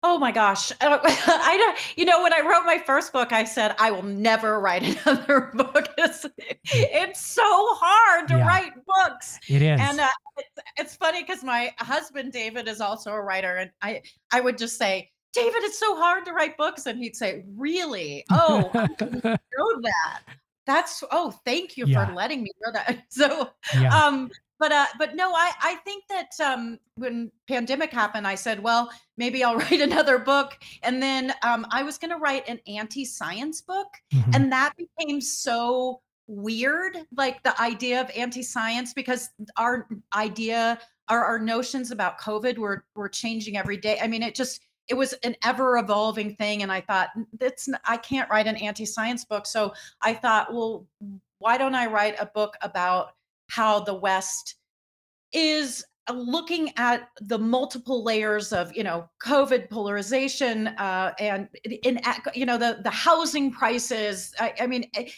Oh 0.02 0.18
my 0.18 0.32
gosh. 0.32 0.72
I 0.82 1.58
don't, 1.58 1.98
you 1.98 2.06
know, 2.06 2.24
when 2.24 2.34
I 2.34 2.40
wrote 2.40 2.66
my 2.66 2.78
first 2.78 3.12
book, 3.12 3.34
I 3.34 3.44
said, 3.44 3.76
I 3.80 3.92
will 3.92 4.04
never 4.04 4.60
write 4.60 4.84
another 5.06 5.52
book. 5.54 5.90
It's, 5.98 6.26
it's 6.64 7.20
so 7.20 7.44
hard 7.44 8.30
to 8.30 8.38
yeah, 8.38 8.48
write 8.48 8.72
books. 8.86 9.40
It 9.50 9.62
is. 9.62 9.80
And 9.82 10.00
uh, 10.00 10.08
it's, 10.38 10.60
it's 10.78 10.96
funny 10.96 11.24
because 11.24 11.44
my 11.44 11.74
husband, 11.80 12.32
David, 12.32 12.70
is 12.70 12.80
also 12.80 13.12
a 13.12 13.22
writer. 13.22 13.58
And 13.58 13.72
I, 13.82 14.04
I 14.32 14.40
would 14.40 14.58
just 14.58 14.78
say, 14.78 15.12
David, 15.34 15.64
it's 15.64 15.80
so 15.80 15.96
hard 15.96 16.26
to 16.26 16.34
write 16.34 16.58
books. 16.58 16.86
And 16.86 16.98
he'd 17.00 17.16
say, 17.16 17.44
Really? 17.56 18.26
Oh, 18.32 18.70
I 18.74 18.88
didn't 18.88 19.24
know 19.24 19.82
that. 19.82 20.22
That's, 20.66 21.04
oh, 21.12 21.32
thank 21.46 21.78
you 21.78 21.86
yeah. 21.88 22.06
for 22.06 22.14
letting 22.14 22.44
me 22.44 22.52
know 22.62 22.72
that. 22.74 23.04
So, 23.10 23.50
yeah. 23.74 23.96
um, 23.96 24.30
but 24.60 24.72
uh 24.72 24.86
but 24.98 25.16
no 25.16 25.34
i 25.34 25.52
i 25.62 25.76
think 25.86 26.04
that 26.10 26.30
um 26.44 26.78
when 26.96 27.32
pandemic 27.48 27.92
happened 27.92 28.28
i 28.28 28.36
said 28.36 28.62
well 28.62 28.92
maybe 29.18 29.44
i'll 29.44 29.56
write 29.64 29.82
another 29.82 30.20
book 30.20 30.58
and 30.84 31.02
then 31.02 31.34
um 31.44 31.66
i 31.72 31.82
was 31.82 31.98
going 31.98 32.12
to 32.12 32.18
write 32.18 32.48
an 32.48 32.60
anti-science 32.68 33.62
book 33.62 33.88
mm-hmm. 34.14 34.32
and 34.36 34.52
that 34.52 34.74
became 34.78 35.20
so 35.20 36.02
weird 36.28 36.98
like 37.16 37.42
the 37.42 37.60
idea 37.60 38.00
of 38.00 38.12
anti-science 38.16 38.94
because 38.94 39.30
our 39.58 39.88
idea 40.14 40.78
our, 41.08 41.24
our 41.24 41.40
notions 41.40 41.90
about 41.90 42.20
covid 42.20 42.58
were 42.58 42.86
were 42.96 43.10
changing 43.10 43.58
every 43.58 43.78
day 43.78 43.98
i 44.02 44.08
mean 44.08 44.22
it 44.22 44.36
just 44.36 44.62
it 44.90 44.96
was 44.96 45.14
an 45.24 45.36
ever 45.44 45.78
evolving 45.78 46.36
thing 46.36 46.64
and 46.64 46.72
i 46.72 46.82
thought 46.82 47.10
that's 47.40 47.70
i 47.86 47.98
can't 47.98 48.30
write 48.30 48.48
an 48.48 48.56
anti-science 48.58 49.26
book. 49.26 49.46
So 49.46 49.74
i 50.02 50.14
thought 50.14 50.54
well 50.54 50.86
why 51.40 51.58
don't 51.58 51.76
i 51.76 51.86
write 51.86 52.16
a 52.20 52.26
book 52.26 52.56
about 52.62 53.14
how 53.48 53.80
the 53.80 53.96
West 53.96 54.56
is 55.34 55.84
uh, 56.08 56.14
looking 56.14 56.72
at 56.78 57.10
the 57.22 57.38
multiple 57.38 58.04
layers 58.04 58.52
of 58.52 58.76
you 58.76 58.84
know 58.84 59.10
covid 59.24 59.70
polarization 59.70 60.68
uh, 60.68 61.14
and 61.20 61.48
in 61.84 62.00
you 62.34 62.46
know 62.46 62.58
the 62.58 62.80
the 62.84 62.90
housing 62.90 63.52
prices 63.52 64.34
i, 64.40 64.54
I 64.60 64.68
mean 64.68 64.86
a, 64.96 65.06
eh, 65.06 65.10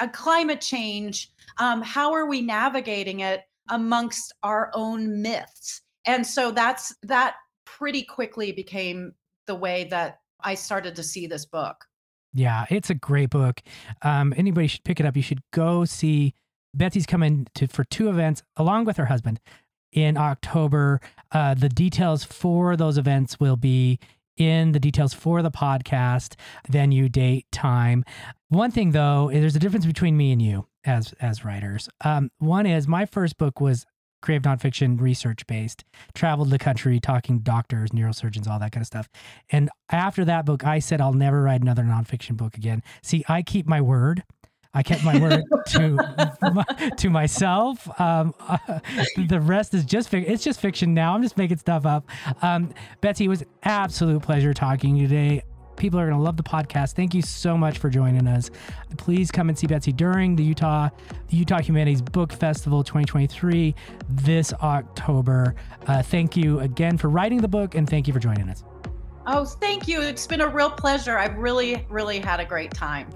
a 0.00 0.08
climate 0.08 0.60
change 0.60 1.32
um, 1.58 1.82
how 1.82 2.12
are 2.12 2.26
we 2.26 2.42
navigating 2.42 3.20
it 3.20 3.42
amongst 3.70 4.34
our 4.42 4.70
own 4.74 5.22
myths? 5.22 5.82
And 6.06 6.26
so 6.26 6.50
that's 6.50 6.94
that 7.02 7.34
pretty 7.64 8.02
quickly 8.02 8.52
became 8.52 9.14
the 9.50 9.54
way 9.54 9.84
that 9.84 10.20
i 10.42 10.54
started 10.54 10.94
to 10.94 11.02
see 11.02 11.26
this 11.26 11.44
book 11.44 11.84
yeah 12.32 12.64
it's 12.70 12.90
a 12.90 12.94
great 12.94 13.30
book 13.30 13.60
um, 14.02 14.32
anybody 14.36 14.68
should 14.68 14.84
pick 14.84 15.00
it 15.00 15.06
up 15.06 15.16
you 15.16 15.22
should 15.22 15.42
go 15.52 15.84
see 15.84 16.32
Betsy's 16.74 17.06
coming 17.06 17.46
to 17.54 17.66
for 17.66 17.84
two 17.84 18.08
events 18.08 18.42
along 18.56 18.84
with 18.84 18.96
her 18.96 19.06
husband 19.06 19.40
in 19.92 20.16
October. 20.16 21.00
Uh, 21.32 21.54
the 21.54 21.68
details 21.68 22.24
for 22.24 22.76
those 22.76 22.98
events 22.98 23.40
will 23.40 23.56
be 23.56 23.98
in 24.36 24.72
the 24.72 24.80
details 24.80 25.12
for 25.12 25.42
the 25.42 25.50
podcast, 25.50 26.34
venue, 26.68 27.08
date, 27.08 27.46
time. 27.52 28.04
One 28.48 28.70
thing 28.70 28.92
though, 28.92 29.30
there's 29.32 29.56
a 29.56 29.60
difference 29.60 29.86
between 29.86 30.16
me 30.16 30.32
and 30.32 30.40
you 30.40 30.66
as 30.84 31.12
as 31.20 31.44
writers. 31.44 31.88
Um, 32.04 32.30
one 32.38 32.66
is 32.66 32.88
my 32.88 33.04
first 33.04 33.36
book 33.36 33.60
was 33.60 33.84
creative 34.20 34.42
nonfiction 34.42 35.00
research 35.00 35.46
based, 35.46 35.84
traveled 36.14 36.50
the 36.50 36.58
country 36.58 37.00
talking 37.00 37.40
doctors, 37.40 37.90
neurosurgeons, 37.90 38.48
all 38.48 38.58
that 38.58 38.72
kind 38.72 38.82
of 38.82 38.86
stuff. 38.86 39.08
And 39.50 39.70
after 39.90 40.24
that 40.24 40.44
book, 40.44 40.64
I 40.64 40.78
said 40.78 41.00
I'll 41.00 41.12
never 41.12 41.42
write 41.42 41.62
another 41.62 41.82
nonfiction 41.82 42.36
book 42.36 42.56
again. 42.56 42.82
See, 43.02 43.24
I 43.28 43.42
keep 43.42 43.66
my 43.66 43.80
word. 43.80 44.22
I 44.72 44.84
kept 44.84 45.04
my 45.04 45.18
word 45.18 45.42
to 45.68 46.92
to 46.96 47.10
myself. 47.10 47.88
Um, 48.00 48.34
uh, 48.40 48.58
the 49.16 49.40
rest 49.40 49.74
is 49.74 49.84
just 49.84 50.12
it's 50.14 50.44
just 50.44 50.60
fiction 50.60 50.94
now. 50.94 51.14
I'm 51.14 51.22
just 51.22 51.36
making 51.36 51.58
stuff 51.58 51.86
up. 51.86 52.08
Um, 52.40 52.72
Betsy, 53.00 53.24
it 53.24 53.28
was 53.28 53.42
absolute 53.64 54.22
pleasure 54.22 54.54
talking 54.54 54.94
to 54.94 55.00
you 55.00 55.08
today. 55.08 55.42
People 55.80 55.98
are 55.98 56.06
going 56.06 56.18
to 56.18 56.22
love 56.22 56.36
the 56.36 56.42
podcast. 56.42 56.92
Thank 56.92 57.14
you 57.14 57.22
so 57.22 57.56
much 57.56 57.78
for 57.78 57.88
joining 57.88 58.26
us. 58.26 58.50
Please 58.98 59.30
come 59.30 59.48
and 59.48 59.58
see 59.58 59.66
Betsy 59.66 59.92
during 59.92 60.36
the 60.36 60.42
Utah 60.42 60.90
the 61.28 61.36
Utah 61.38 61.62
Humanities 61.62 62.02
Book 62.02 62.34
Festival 62.34 62.84
2023 62.84 63.74
this 64.10 64.52
October. 64.62 65.54
Uh, 65.86 66.02
thank 66.02 66.36
you 66.36 66.60
again 66.60 66.98
for 66.98 67.08
writing 67.08 67.40
the 67.40 67.48
book, 67.48 67.74
and 67.74 67.88
thank 67.88 68.06
you 68.06 68.12
for 68.12 68.20
joining 68.20 68.50
us. 68.50 68.62
Oh, 69.26 69.46
thank 69.46 69.88
you. 69.88 70.02
It's 70.02 70.26
been 70.26 70.42
a 70.42 70.48
real 70.48 70.70
pleasure. 70.70 71.16
I've 71.16 71.38
really, 71.38 71.86
really 71.88 72.18
had 72.18 72.40
a 72.40 72.44
great 72.44 72.74
time. 72.74 73.08